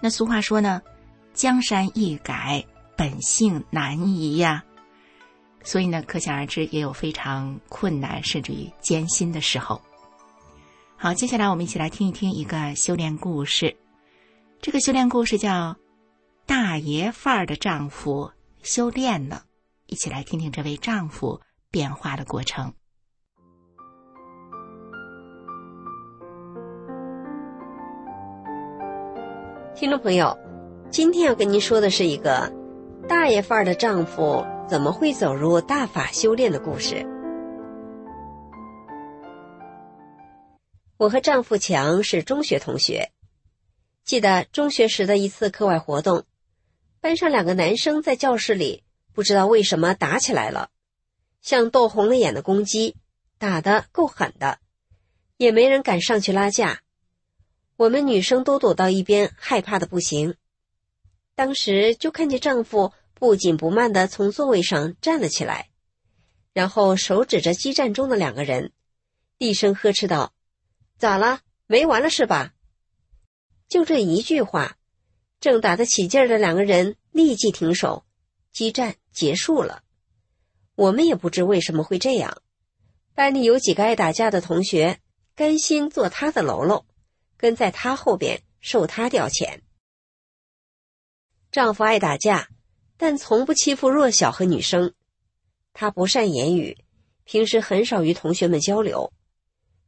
[0.00, 0.80] 那俗话说呢，
[1.32, 2.64] 江山易改，
[2.96, 4.62] 本性难移呀。
[5.64, 9.80] 所以呢，可想而知，也有非常困难甚至于艰辛的时候。
[10.94, 13.74] 好，接下来我们一起来听一听一个修炼故事。
[14.60, 15.50] 这个修炼故事叫
[16.46, 18.30] 《大爷范儿的丈夫
[18.62, 19.36] 修炼了》，
[19.86, 21.40] 一起来听听这位丈夫
[21.70, 22.72] 变化的过程。
[29.74, 30.38] 听众朋友，
[30.90, 32.52] 今天要跟您说的是一个
[33.08, 34.46] 大爷范儿的丈夫。
[34.66, 37.06] 怎么会走入大法修炼的故事？
[40.96, 43.10] 我和丈夫强是中学同学，
[44.04, 46.24] 记得中学时的一次课外活动，
[47.00, 50.70] 班上两个男生在教室里不知道为什么打起来了，
[51.42, 52.96] 像斗红了眼的公鸡，
[53.36, 54.58] 打得够狠的，
[55.36, 56.80] 也没人敢上去拉架，
[57.76, 60.36] 我们女生都躲到一边，害怕的不行。
[61.34, 62.92] 当时就看见丈夫。
[63.24, 65.70] 不紧不慢地从座位上站了起来，
[66.52, 68.70] 然后手指着激战中的两个人，
[69.38, 70.34] 厉声呵斥道
[71.00, 71.40] ：“咋了？
[71.66, 72.52] 没完了是吧？”
[73.66, 74.76] 就这一句话，
[75.40, 78.04] 正打得起劲儿的两个人立即停手，
[78.52, 79.82] 激战结束了。
[80.74, 82.42] 我们也不知为什么会这样，
[83.14, 85.00] 班里有几个爱打架的同学，
[85.34, 86.84] 甘心做他的喽喽，
[87.38, 89.60] 跟在他后边受他调遣。
[91.50, 92.50] 丈夫爱打架。
[92.96, 94.94] 但从不欺负弱小和女生，
[95.72, 96.78] 他不善言语，
[97.24, 99.12] 平时很少与同学们交流，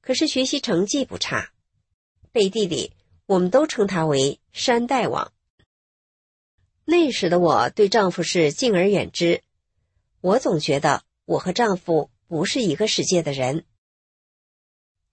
[0.00, 1.52] 可是学习成绩不差。
[2.32, 2.92] 背地里，
[3.26, 5.32] 我们都称他为“山大王”。
[6.84, 9.42] 那时的我对丈夫是敬而远之，
[10.20, 13.64] 我总觉得我和丈夫不是一个世界的人。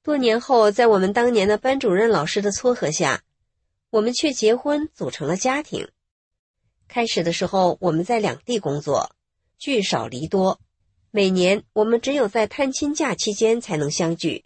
[0.01, 3.23] 多年后，在我们当年的班主任老师的撮合下，
[3.89, 5.87] 我们却结婚，组成了家庭。
[6.87, 9.15] 开始的时候，我们在两地工作，
[9.57, 10.59] 聚少离多。
[11.11, 14.45] 每年我们只有在探亲假期间才能相聚，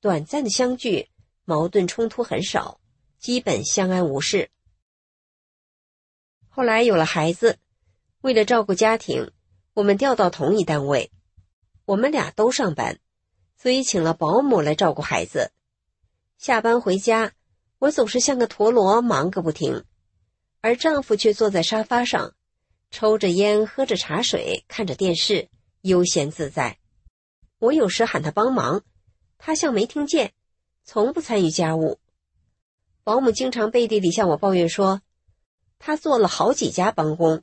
[0.00, 1.08] 短暂的相聚，
[1.44, 2.80] 矛盾冲突很少，
[3.18, 4.50] 基本相安无事。
[6.48, 7.58] 后来有了孩子，
[8.20, 9.30] 为了照顾家庭，
[9.74, 11.12] 我们调到同一单位，
[11.84, 12.98] 我们俩都上班，
[13.56, 15.52] 所以请了保姆来照顾孩子。
[16.36, 17.32] 下班回家，
[17.78, 19.84] 我总是像个陀螺，忙个不停。
[20.60, 22.34] 而丈夫却坐在沙发上，
[22.90, 25.48] 抽着烟，喝着茶水，看着电视，
[25.82, 26.78] 悠闲自在。
[27.58, 28.82] 我有时喊他帮忙，
[29.38, 30.32] 他像没听见，
[30.84, 32.00] 从不参与家务。
[33.04, 35.00] 保姆经常背地里向我抱怨说，
[35.78, 37.42] 她做了好几家帮工，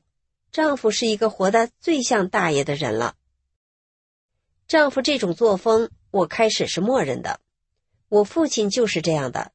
[0.51, 3.15] 丈夫是一个活得最像大爷的人了。
[4.67, 7.39] 丈夫这种作风，我开始是默认的。
[8.09, 9.51] 我父亲就是这样的，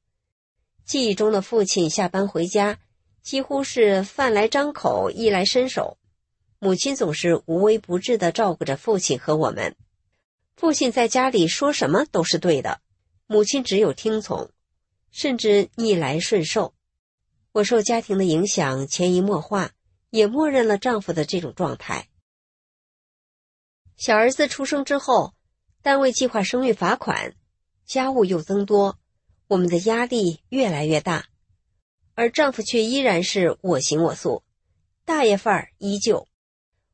[0.84, 2.78] 记忆中的父亲下班回家。
[3.22, 5.98] 几乎是饭来张口，衣来伸手。
[6.58, 9.76] 母亲总是无微不至的照顾着父亲和我们。
[10.56, 12.80] 父亲在家里说什么都是对的，
[13.26, 14.50] 母亲只有听从，
[15.10, 16.74] 甚至逆来顺受。
[17.52, 19.70] 我受家庭的影响，潜移默化，
[20.10, 22.08] 也默认了丈夫的这种状态。
[23.96, 25.34] 小儿子出生之后，
[25.82, 27.34] 单位计划生育罚款，
[27.86, 28.98] 家务又增多，
[29.48, 31.26] 我们的压力越来越大。
[32.20, 34.42] 而丈夫却依然是我行我素，
[35.06, 36.28] 大爷范儿依旧，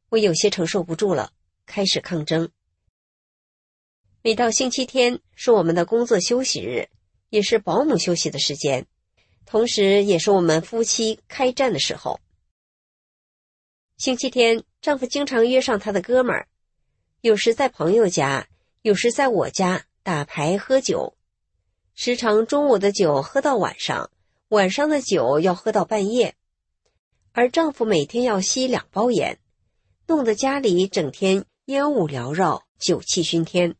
[0.08, 1.32] 我有些承受不住了，
[1.66, 2.48] 开始抗争。
[4.22, 6.88] 每到星期天是我们的工作休息日，
[7.28, 8.86] 也是保姆休息的时间，
[9.44, 12.20] 同时也是我们夫妻开战的时候。
[13.96, 16.46] 星期天，丈夫经常约上他的哥们儿，
[17.20, 18.46] 有时在朋友家，
[18.82, 21.16] 有时在我家打牌喝酒，
[21.94, 24.08] 时常中午的酒喝到晚上，
[24.48, 26.36] 晚上的酒要喝到半夜。
[27.32, 29.38] 而丈夫每天要吸两包烟，
[30.06, 33.74] 弄得家里整天烟雾缭绕，酒气熏天。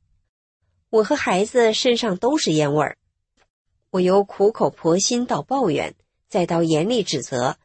[0.90, 2.98] 我和孩子身上都是烟味儿，
[3.90, 5.94] 我由苦口婆心到抱怨，
[6.28, 7.56] 再到严厉指责，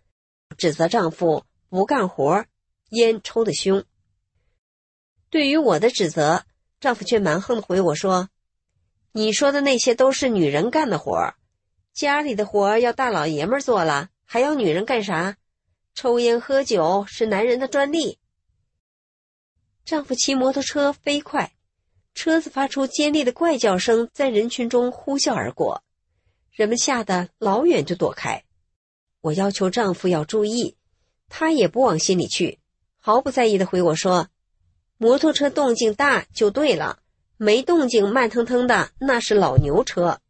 [0.57, 2.45] 指责丈夫不干活，
[2.89, 3.83] 烟抽得凶。
[5.29, 6.45] 对于我的指责，
[6.79, 8.29] 丈夫却蛮横的回我说
[9.11, 11.35] ：“你说的那些都是女人干的活儿，
[11.93, 15.37] 家里的活要大老爷们做了，还要女人干啥？
[15.93, 18.17] 抽烟喝酒是男人的专利。”
[19.83, 21.53] 丈夫骑摩托车飞快。
[22.13, 25.81] 车子发出尖利的怪叫声，在人群中呼啸而过，
[26.51, 28.43] 人们吓得老远就躲开。
[29.21, 30.75] 我要求丈夫要注意，
[31.29, 32.59] 他也不往心里去，
[32.99, 34.27] 毫不在意的回我说
[34.97, 36.99] ：“摩托车动静大就对了，
[37.37, 40.20] 没动静慢腾腾的那是老牛车。”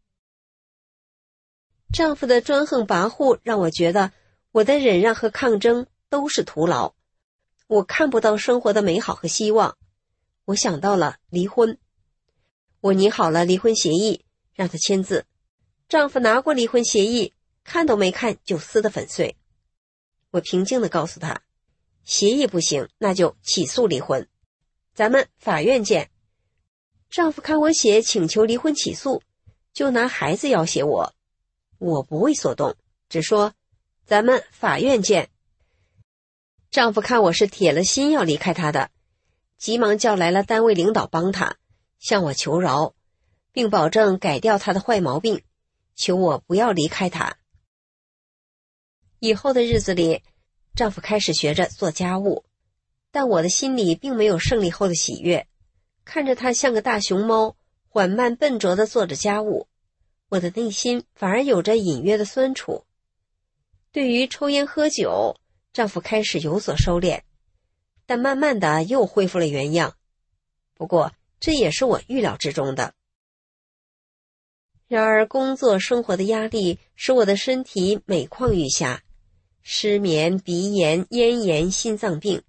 [1.92, 4.14] 丈夫的专横跋扈让我觉得
[4.54, 6.94] 我的忍让和抗争都是徒劳，
[7.68, 9.78] 我看不到生活的美好和希望。
[10.46, 11.78] 我想到了离婚，
[12.80, 14.24] 我拟好了离婚协议，
[14.54, 15.26] 让他签字。
[15.90, 17.34] 丈夫拿过离婚协议，
[17.66, 19.36] 看都没看就撕得粉碎。
[20.32, 21.42] 我平静的告诉他，
[22.06, 24.26] 协议不行，那就起诉离婚，
[24.94, 26.10] 咱们法院见。
[27.10, 29.22] 丈夫看我写请求离婚起诉，
[29.74, 31.14] 就拿孩子要挟我，
[31.82, 32.76] 我不为所动，
[33.10, 33.56] 只说
[34.06, 35.30] 咱们法院见。
[36.70, 38.92] 丈夫看我是铁了心要离开他的。
[39.58, 41.58] 急忙叫来了单位领导帮他，
[41.98, 42.94] 向我求饶，
[43.52, 45.42] 并保证改掉他的坏毛病，
[45.96, 47.38] 求我不要离开他。
[49.18, 50.22] 以后的日子里，
[50.76, 52.46] 丈夫开始学着做家务，
[53.12, 55.48] 但我的心里并没有胜利后的喜悦。
[56.06, 57.56] 看着他像个大熊猫，
[57.90, 59.68] 缓慢笨拙地做着家务，
[60.32, 62.86] 我的内心反而有着隐约的酸楚。
[63.92, 65.36] 对于抽烟喝酒，
[65.74, 67.20] 丈夫开始有所收敛。
[68.06, 69.98] 但慢慢的又恢复了原样，
[70.74, 71.12] 不过
[71.42, 72.94] 这也是我预料之中的。
[74.88, 79.04] 然而，工作生活的压力使我的身体每况愈下，
[79.62, 82.42] 失眠、鼻炎、咽炎、心脏病。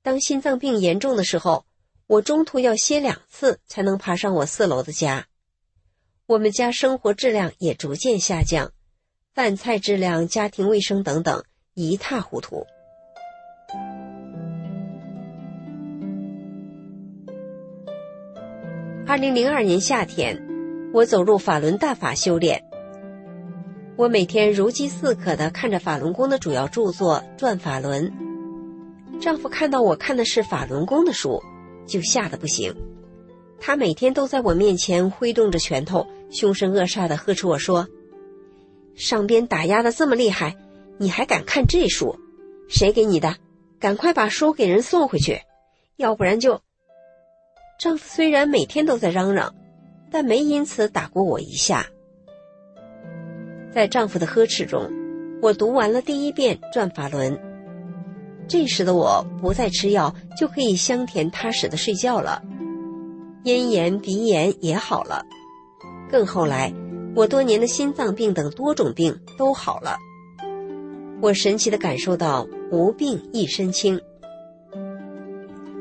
[0.00, 1.66] 当心脏病严重的时候，
[2.06, 5.26] 我中途要歇两次才能爬上我四楼的家。
[6.32, 8.70] 我们家生活质量也逐渐下降，
[9.34, 12.64] 饭菜质量、家庭卫生等等一塌糊涂。
[19.06, 20.42] 二零零二年夏天，
[20.94, 22.64] 我走入法轮大法修炼。
[23.98, 28.10] 我每天如饥似渴的看着法轮功的主要著作《转法轮》。
[29.20, 31.42] 丈夫看到我看的是法轮功的书，
[31.86, 32.74] 就吓得不行。
[33.60, 37.86] 他每天都在我面前挥动着拳头，凶神恶煞的呵斥我说
[38.96, 40.56] ：“上边打压的这么厉害，
[40.98, 42.18] 你还敢看这书？
[42.68, 43.36] 谁给你的？
[43.78, 45.40] 赶快把书给人送回去，
[45.96, 46.60] 要不然就……”
[47.78, 49.54] 丈夫虽然每天都在嚷嚷，
[50.10, 51.86] 但没因此打过我一下。
[53.72, 54.90] 在丈夫的呵斥中，
[55.42, 57.36] 我读完了第一遍《转法轮》。
[58.46, 62.42] 这时的我不再吃药，就可以香甜踏实的睡觉了，
[63.44, 65.24] 咽炎、鼻炎也好了。
[66.12, 66.72] 更后来，
[67.16, 69.96] 我多年的心脏病等多种病都好了。
[71.22, 73.98] 我神奇的感受到无病一身轻。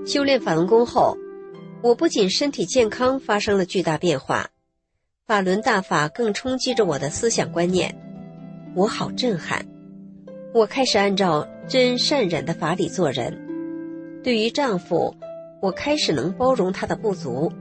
[0.05, 1.15] 修炼法轮功后。
[1.83, 4.51] 我不仅身体健康发生了巨大变化，
[5.25, 7.95] 法轮大法更冲击着我的思想观念，
[8.75, 9.65] 我好震撼。
[10.53, 13.35] 我开始按照真善忍的法理做人。
[14.23, 15.15] 对于丈夫，
[15.59, 17.51] 我开始能包容他的不足，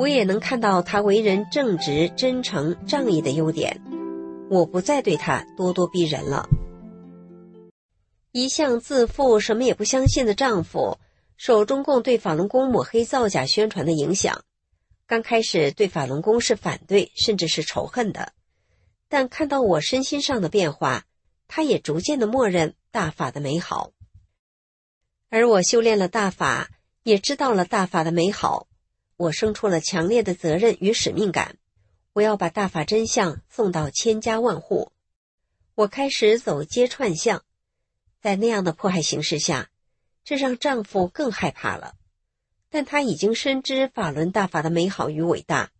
[0.00, 3.78] 我也能看到他为人正直、真诚、仗义的优点。
[4.48, 6.48] 我不再对他咄咄逼人了。
[8.32, 10.96] 一向自负、什么也不相信的丈夫。
[11.36, 14.42] 受中共对法轮功抹黑造假宣传的影响，
[15.06, 18.32] 刚开始对法轮功是反对甚至是仇恨的，
[19.06, 21.04] 但看到我身心上的变化，
[21.46, 23.92] 他也逐渐的默认大法的美好。
[25.28, 26.70] 而我修炼了大法，
[27.02, 28.66] 也知道了大法的美好，
[29.20, 31.58] 我生出了强烈的责任与使命感，
[32.14, 34.92] 我要把大法真相送到千家万户。
[35.74, 37.44] 我开始走街串巷，
[38.22, 39.68] 在那样的迫害形势下。
[40.24, 41.96] 这让丈夫更害怕了。
[42.70, 45.70] 但他已经深知法轮大法的美好与伟大，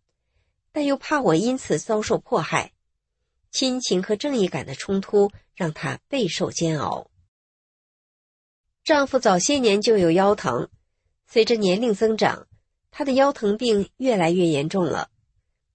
[0.71, 2.73] 但又怕我因此遭受迫害，
[3.49, 7.09] 亲情和正义感的冲突让他备受煎熬。
[8.83, 10.69] 丈夫早些年就有腰疼，
[11.25, 12.47] 随着年龄增长，
[12.91, 15.09] 他的腰疼病越来越严重了，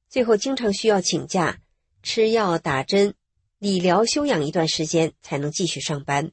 [0.08, 1.60] 最后经常需要请假，
[2.02, 3.14] 吃药、打针、
[3.58, 6.30] 理疗、休养一段时间才能继续上班。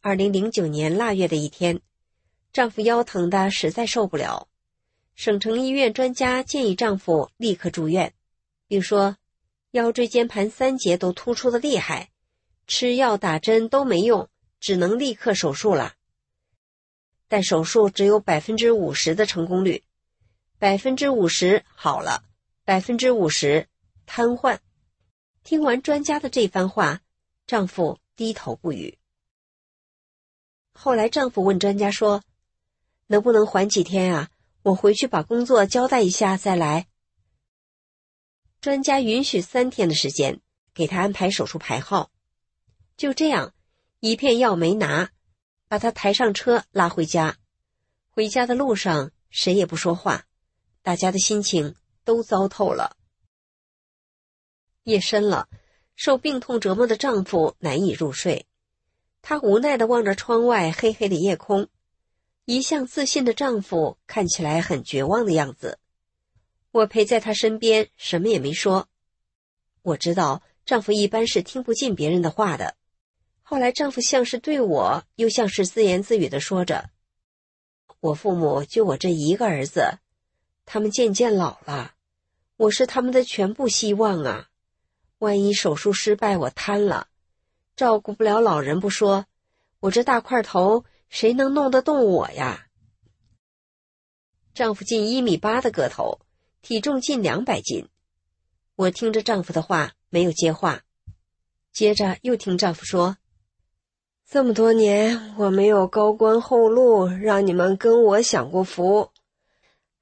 [0.00, 1.80] 二零零九年腊月的一天。
[2.52, 4.48] 丈夫腰疼的实在受不了，
[5.14, 8.14] 省城医院专家建议丈夫立刻住院，
[8.66, 9.18] 并说
[9.72, 12.08] 腰椎间盘三节都突出的厉害，
[12.66, 15.96] 吃药打针都没用，只能立刻手术了。
[17.28, 19.82] 但手术只有百分之五十的成功率，
[20.58, 22.24] 百分之五十好了，
[22.64, 23.68] 百分之五十
[24.06, 24.58] 瘫痪。
[25.42, 27.00] 听完专家的这番话，
[27.46, 28.98] 丈夫低头不语。
[30.72, 32.22] 后来丈夫问专家说。
[33.08, 34.30] 能不能缓几天啊？
[34.62, 36.88] 我回去把工作交代一下再来。
[38.60, 40.40] 专家允许三天的时间，
[40.74, 42.10] 给他安排手术排号。
[42.96, 43.54] 就这样，
[44.00, 45.12] 一片药没拿，
[45.68, 47.36] 把他抬上车拉回家。
[48.10, 50.25] 回家的路上，谁也不说话，
[50.86, 51.74] 大家的心情
[52.04, 52.96] 都糟透了。
[54.84, 55.48] 夜深了，
[55.96, 58.46] 受病痛折磨的丈夫难以入睡，
[59.20, 61.68] 他无奈的望着窗外黑黑的夜空。
[62.44, 65.80] 一向自信的丈夫看起来很绝望的样子，
[66.70, 68.86] 我陪在他身边，什么也没说。
[69.82, 72.76] 我知道丈夫一般是听不进别人的话的。
[73.42, 76.90] 后来丈夫像是对我，又像是自言自语的说着
[77.98, 79.98] ：“我父母就我这一个儿子，
[80.66, 81.94] 他们渐渐老了，
[82.58, 84.48] 我是他们的全部希望啊！
[85.20, 87.08] 万一手术失败，我瘫了，
[87.74, 89.24] 照顾不了老人不说，
[89.80, 92.66] 我这大块头。”谁能弄得动我呀？
[94.52, 96.18] 丈夫近一米八的个头，
[96.62, 97.88] 体重近两百斤。
[98.74, 100.82] 我听着丈夫的话，没有接话。
[101.72, 103.18] 接着又听丈夫说
[104.28, 109.12] ：“这么多年，我没有高官厚禄，让你们跟我享过福，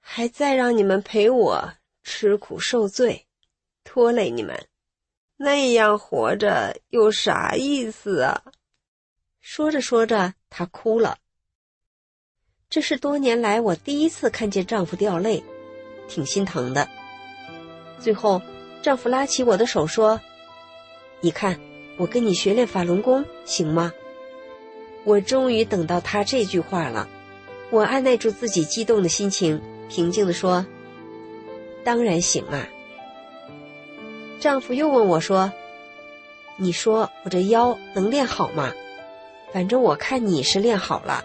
[0.06, 3.26] 还再让你们陪我吃苦受罪，
[3.82, 4.66] 拖累你们，
[5.38, 8.42] 那样活着有啥意思啊？”
[9.40, 11.16] 说着说着，她哭了。
[12.68, 15.42] 这是多年来我第一次看见丈夫掉泪，
[16.06, 16.86] 挺心疼的。
[17.98, 18.42] 最后，
[18.82, 20.20] 丈夫拉起我的手说
[21.20, 21.58] ：“你看，
[21.96, 23.90] 我跟你学练法轮功行吗？”
[25.04, 27.08] 我终于等到他这句话了。
[27.70, 30.64] 我按耐住自己激动的心情，平静的说
[31.84, 32.68] ：“当然行啊。”
[34.40, 35.52] 丈夫又问我说
[36.56, 38.72] ：“你说我这腰能练好吗？”
[39.52, 41.24] 反正我看你是练好了。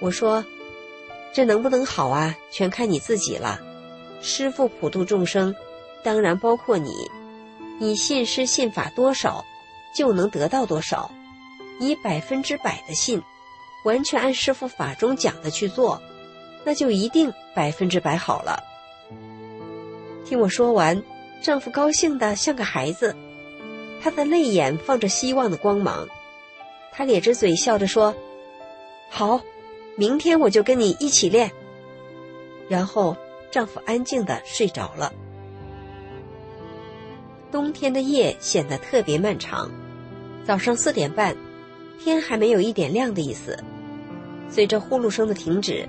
[0.00, 0.44] 我说，
[1.32, 2.36] 这能不能好啊？
[2.50, 3.58] 全看你自己了。
[4.20, 5.54] 师傅普度众生，
[6.02, 6.92] 当然包括你。
[7.78, 9.44] 你信师信法多少，
[9.94, 11.10] 就能得到多少。
[11.78, 13.22] 你百分之百的信，
[13.84, 16.02] 完全按师傅法中讲的去做，
[16.66, 18.60] 那就一定百分之百好了。
[20.24, 21.00] 听我说完，
[21.40, 23.14] 丈夫高兴的像个孩子，
[24.02, 26.08] 他的泪眼放着希望的光芒。
[26.90, 28.12] 他咧着嘴笑着说
[29.08, 29.40] ：“好，
[29.94, 31.52] 明天我就跟你一起练。”
[32.68, 33.16] 然后
[33.52, 35.12] 丈夫安静的睡着了。
[37.52, 39.70] 冬天的夜显得特别漫长，
[40.44, 41.36] 早上四点半，
[42.02, 43.56] 天还没有一点亮的意思。
[44.48, 45.88] 随着呼噜声的停止，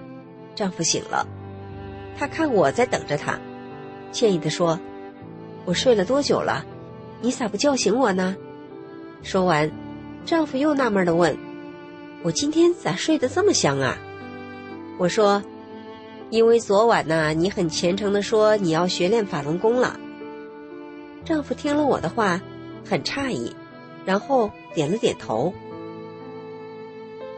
[0.57, 1.27] 丈夫醒了，
[2.17, 3.39] 他看我在等着他，
[4.11, 4.79] 歉意的说
[5.65, 6.65] ：“我睡了多久了？
[7.21, 8.35] 你咋不叫醒我呢？”
[9.21, 9.71] 说完。
[10.25, 11.37] 丈夫又纳闷的问
[12.21, 13.97] ：“我今天咋睡得这么香啊？”
[14.97, 15.41] 我说
[16.31, 19.97] ：“因为昨晚呢，你很虔诚的说你要学练法轮功了。”
[21.23, 22.41] 丈夫听了我的话，
[22.83, 23.55] 很诧异，
[24.05, 25.53] 然后点了点头。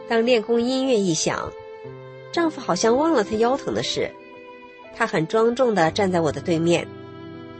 [0.08, 1.52] 当练功音乐一响，
[2.32, 4.10] 丈夫好像忘了他腰疼的事，
[4.96, 6.86] 他很庄重的站在我的对面，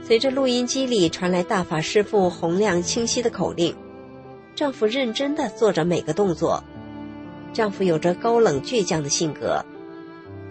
[0.03, 3.75] 随着录音机里传来大法师父洪亮清晰的口令。
[4.55, 6.63] 丈夫认真的做着每个动作，
[7.53, 9.63] 丈夫有着高冷倔强的性格，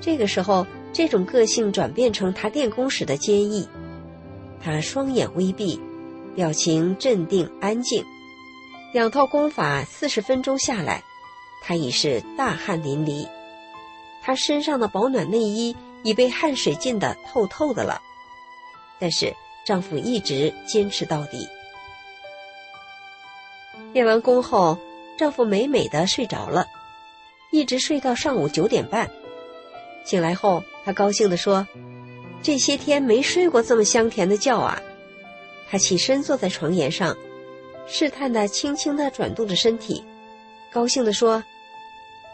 [0.00, 3.68] 这个时候，这种个性转变成他练功时的坚毅。
[4.62, 5.80] 他双眼微闭，
[6.34, 8.04] 表情镇定安静。
[8.92, 11.02] 两套功法四十分钟下来，
[11.62, 13.26] 他已是大汗淋漓，
[14.31, 15.74] 他身上的保暖内衣
[16.05, 18.01] 已被汗水浸得透透的了。
[19.01, 19.35] 但是
[19.66, 21.49] 丈夫一直坚持到底。
[23.93, 24.78] 练完功后，
[25.18, 26.64] 丈夫美美的睡着了，
[27.51, 29.11] 一直睡到上午九点半。
[30.05, 31.66] 醒来后，他高兴地说
[32.41, 34.81] ：“这些天没睡过这么香甜的觉啊！”
[35.68, 37.16] 他起身坐在床沿上，
[37.89, 40.05] 试探的轻轻的转动着身体，
[40.70, 41.43] 高兴地说：“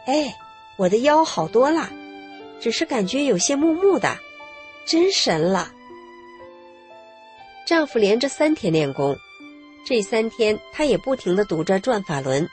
[0.04, 0.36] 哎，
[0.76, 1.90] 我的腰好多了，
[2.60, 4.18] 只是感觉有些木木的，
[4.86, 5.72] 真神了。”
[7.66, 9.16] 丈夫连着三天练功，
[9.84, 12.48] 这三天她也不停的读着转法轮。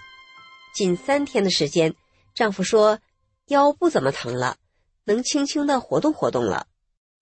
[0.74, 1.94] 仅三天的时间，
[2.34, 3.00] 丈夫说
[3.48, 4.58] 腰不怎么疼了，
[5.04, 6.66] 能轻轻的活动活动了。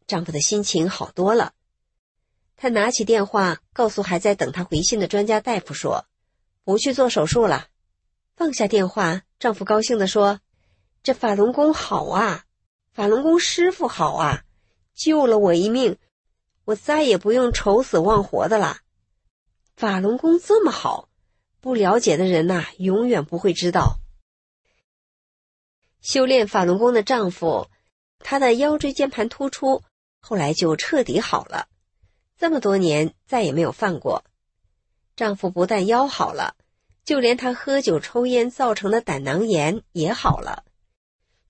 [0.07, 1.53] 丈夫的心情好多了。
[2.55, 6.05] 他拿起电话，告诉还在等他回信的专家大夫说
[6.63, 7.67] ：“不去做手术了。”
[8.37, 10.39] 放下电话，丈夫高兴地说
[11.03, 12.45] ：“这法轮功好啊，
[12.93, 14.43] 法轮功师傅好啊，
[14.93, 15.97] 救了我一命。”
[16.63, 18.77] 我再也不用愁死忘活的了。
[19.75, 21.09] 法轮功这么好，
[21.59, 23.97] 不了解的人呐，永远不会知道。
[26.01, 27.67] 修炼法轮功的丈夫，
[28.19, 29.81] 他的腰椎间盘突出，
[30.21, 31.67] 后来就彻底好了，
[32.37, 34.23] 这么多年再也没有犯过。
[35.15, 36.55] 丈夫不但腰好了，
[37.03, 40.63] 就连他喝酒抽烟造成的胆囊炎也好了，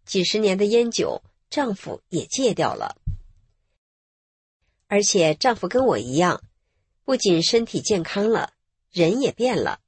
[0.05, 2.97] 几十年的烟酒，丈夫也戒掉了。
[4.87, 6.43] 而且丈夫跟我一样，
[7.05, 8.53] 不仅身体健康了，
[8.91, 9.79] 人也变了。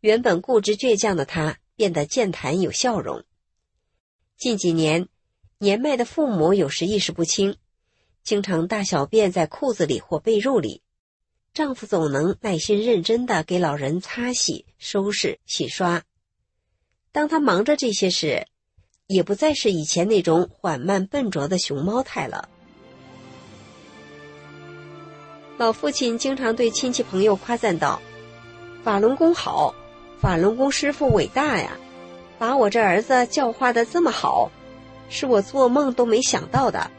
[0.00, 3.24] 原本固执倔强的他变得健谈有笑容。
[4.36, 5.08] 近几年，
[5.58, 7.56] 年迈的父母有时意识不清，
[8.22, 10.82] 经常大小便在裤子里或被褥里，
[11.52, 16.04] 丈夫总能耐心认真的给老人擦洗、收拾、洗刷。
[17.10, 18.46] 当他忙着这些时，
[19.06, 22.48] 也不再是以前那种缓慢笨拙的熊猫态了。
[25.56, 28.00] 老父亲经常对亲戚朋友夸赞道
[28.82, 29.74] ：“法轮功好，
[30.20, 31.70] 法轮功师傅伟大呀，
[32.38, 34.50] 把我这儿子教化的这么好，
[35.08, 36.90] 是我做梦都没想到的。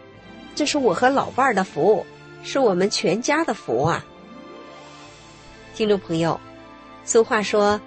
[0.55, 2.05] 这是我和老伴儿的福，
[2.41, 4.05] 是我们全家的福啊！”
[5.75, 6.39] 听众朋友，
[7.03, 7.79] 俗话说：“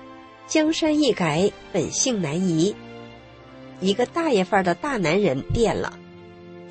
[0.46, 2.76] 江山易改，本性难移。”
[3.80, 5.98] 一个大爷范儿的大男人变了，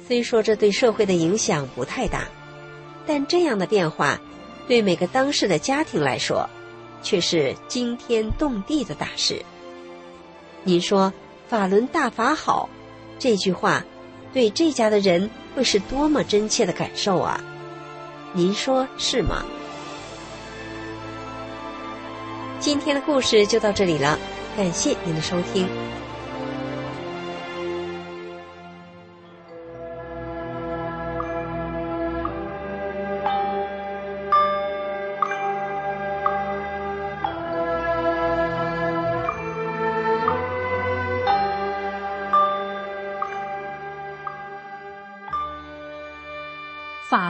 [0.07, 2.27] 虽说这对社会的影响不太大。
[3.07, 4.19] 但这样的变化，
[4.67, 6.47] 对每个当事的家庭来说，
[7.01, 9.43] 却是惊天动地的大事。
[10.63, 11.11] 您说
[11.49, 12.69] “法轮大法好”
[13.17, 13.83] 这句话，
[14.31, 17.41] 对这家的人会是多么真切的感受啊？
[18.33, 19.43] 您说是吗？
[22.59, 24.19] 今天的故事就到这里了，
[24.55, 25.67] 感谢您的收听。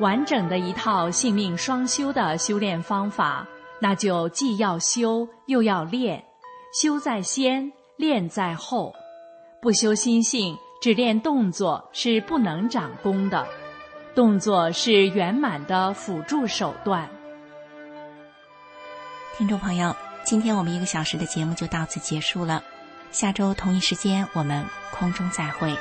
[0.00, 3.46] 完整的一套性命双修的修炼方法，
[3.80, 6.24] 那就既要修又要练，
[6.72, 8.94] 修在先，练在后。
[9.60, 13.46] 不修心性，只练动作是不能长功的。
[14.14, 17.08] 动作是圆满的辅助手段。
[19.36, 19.94] 听众朋友，
[20.24, 22.64] 今天我们一个小时的节目就到此结束了，
[23.12, 25.76] 下周同一时间我们空中再会。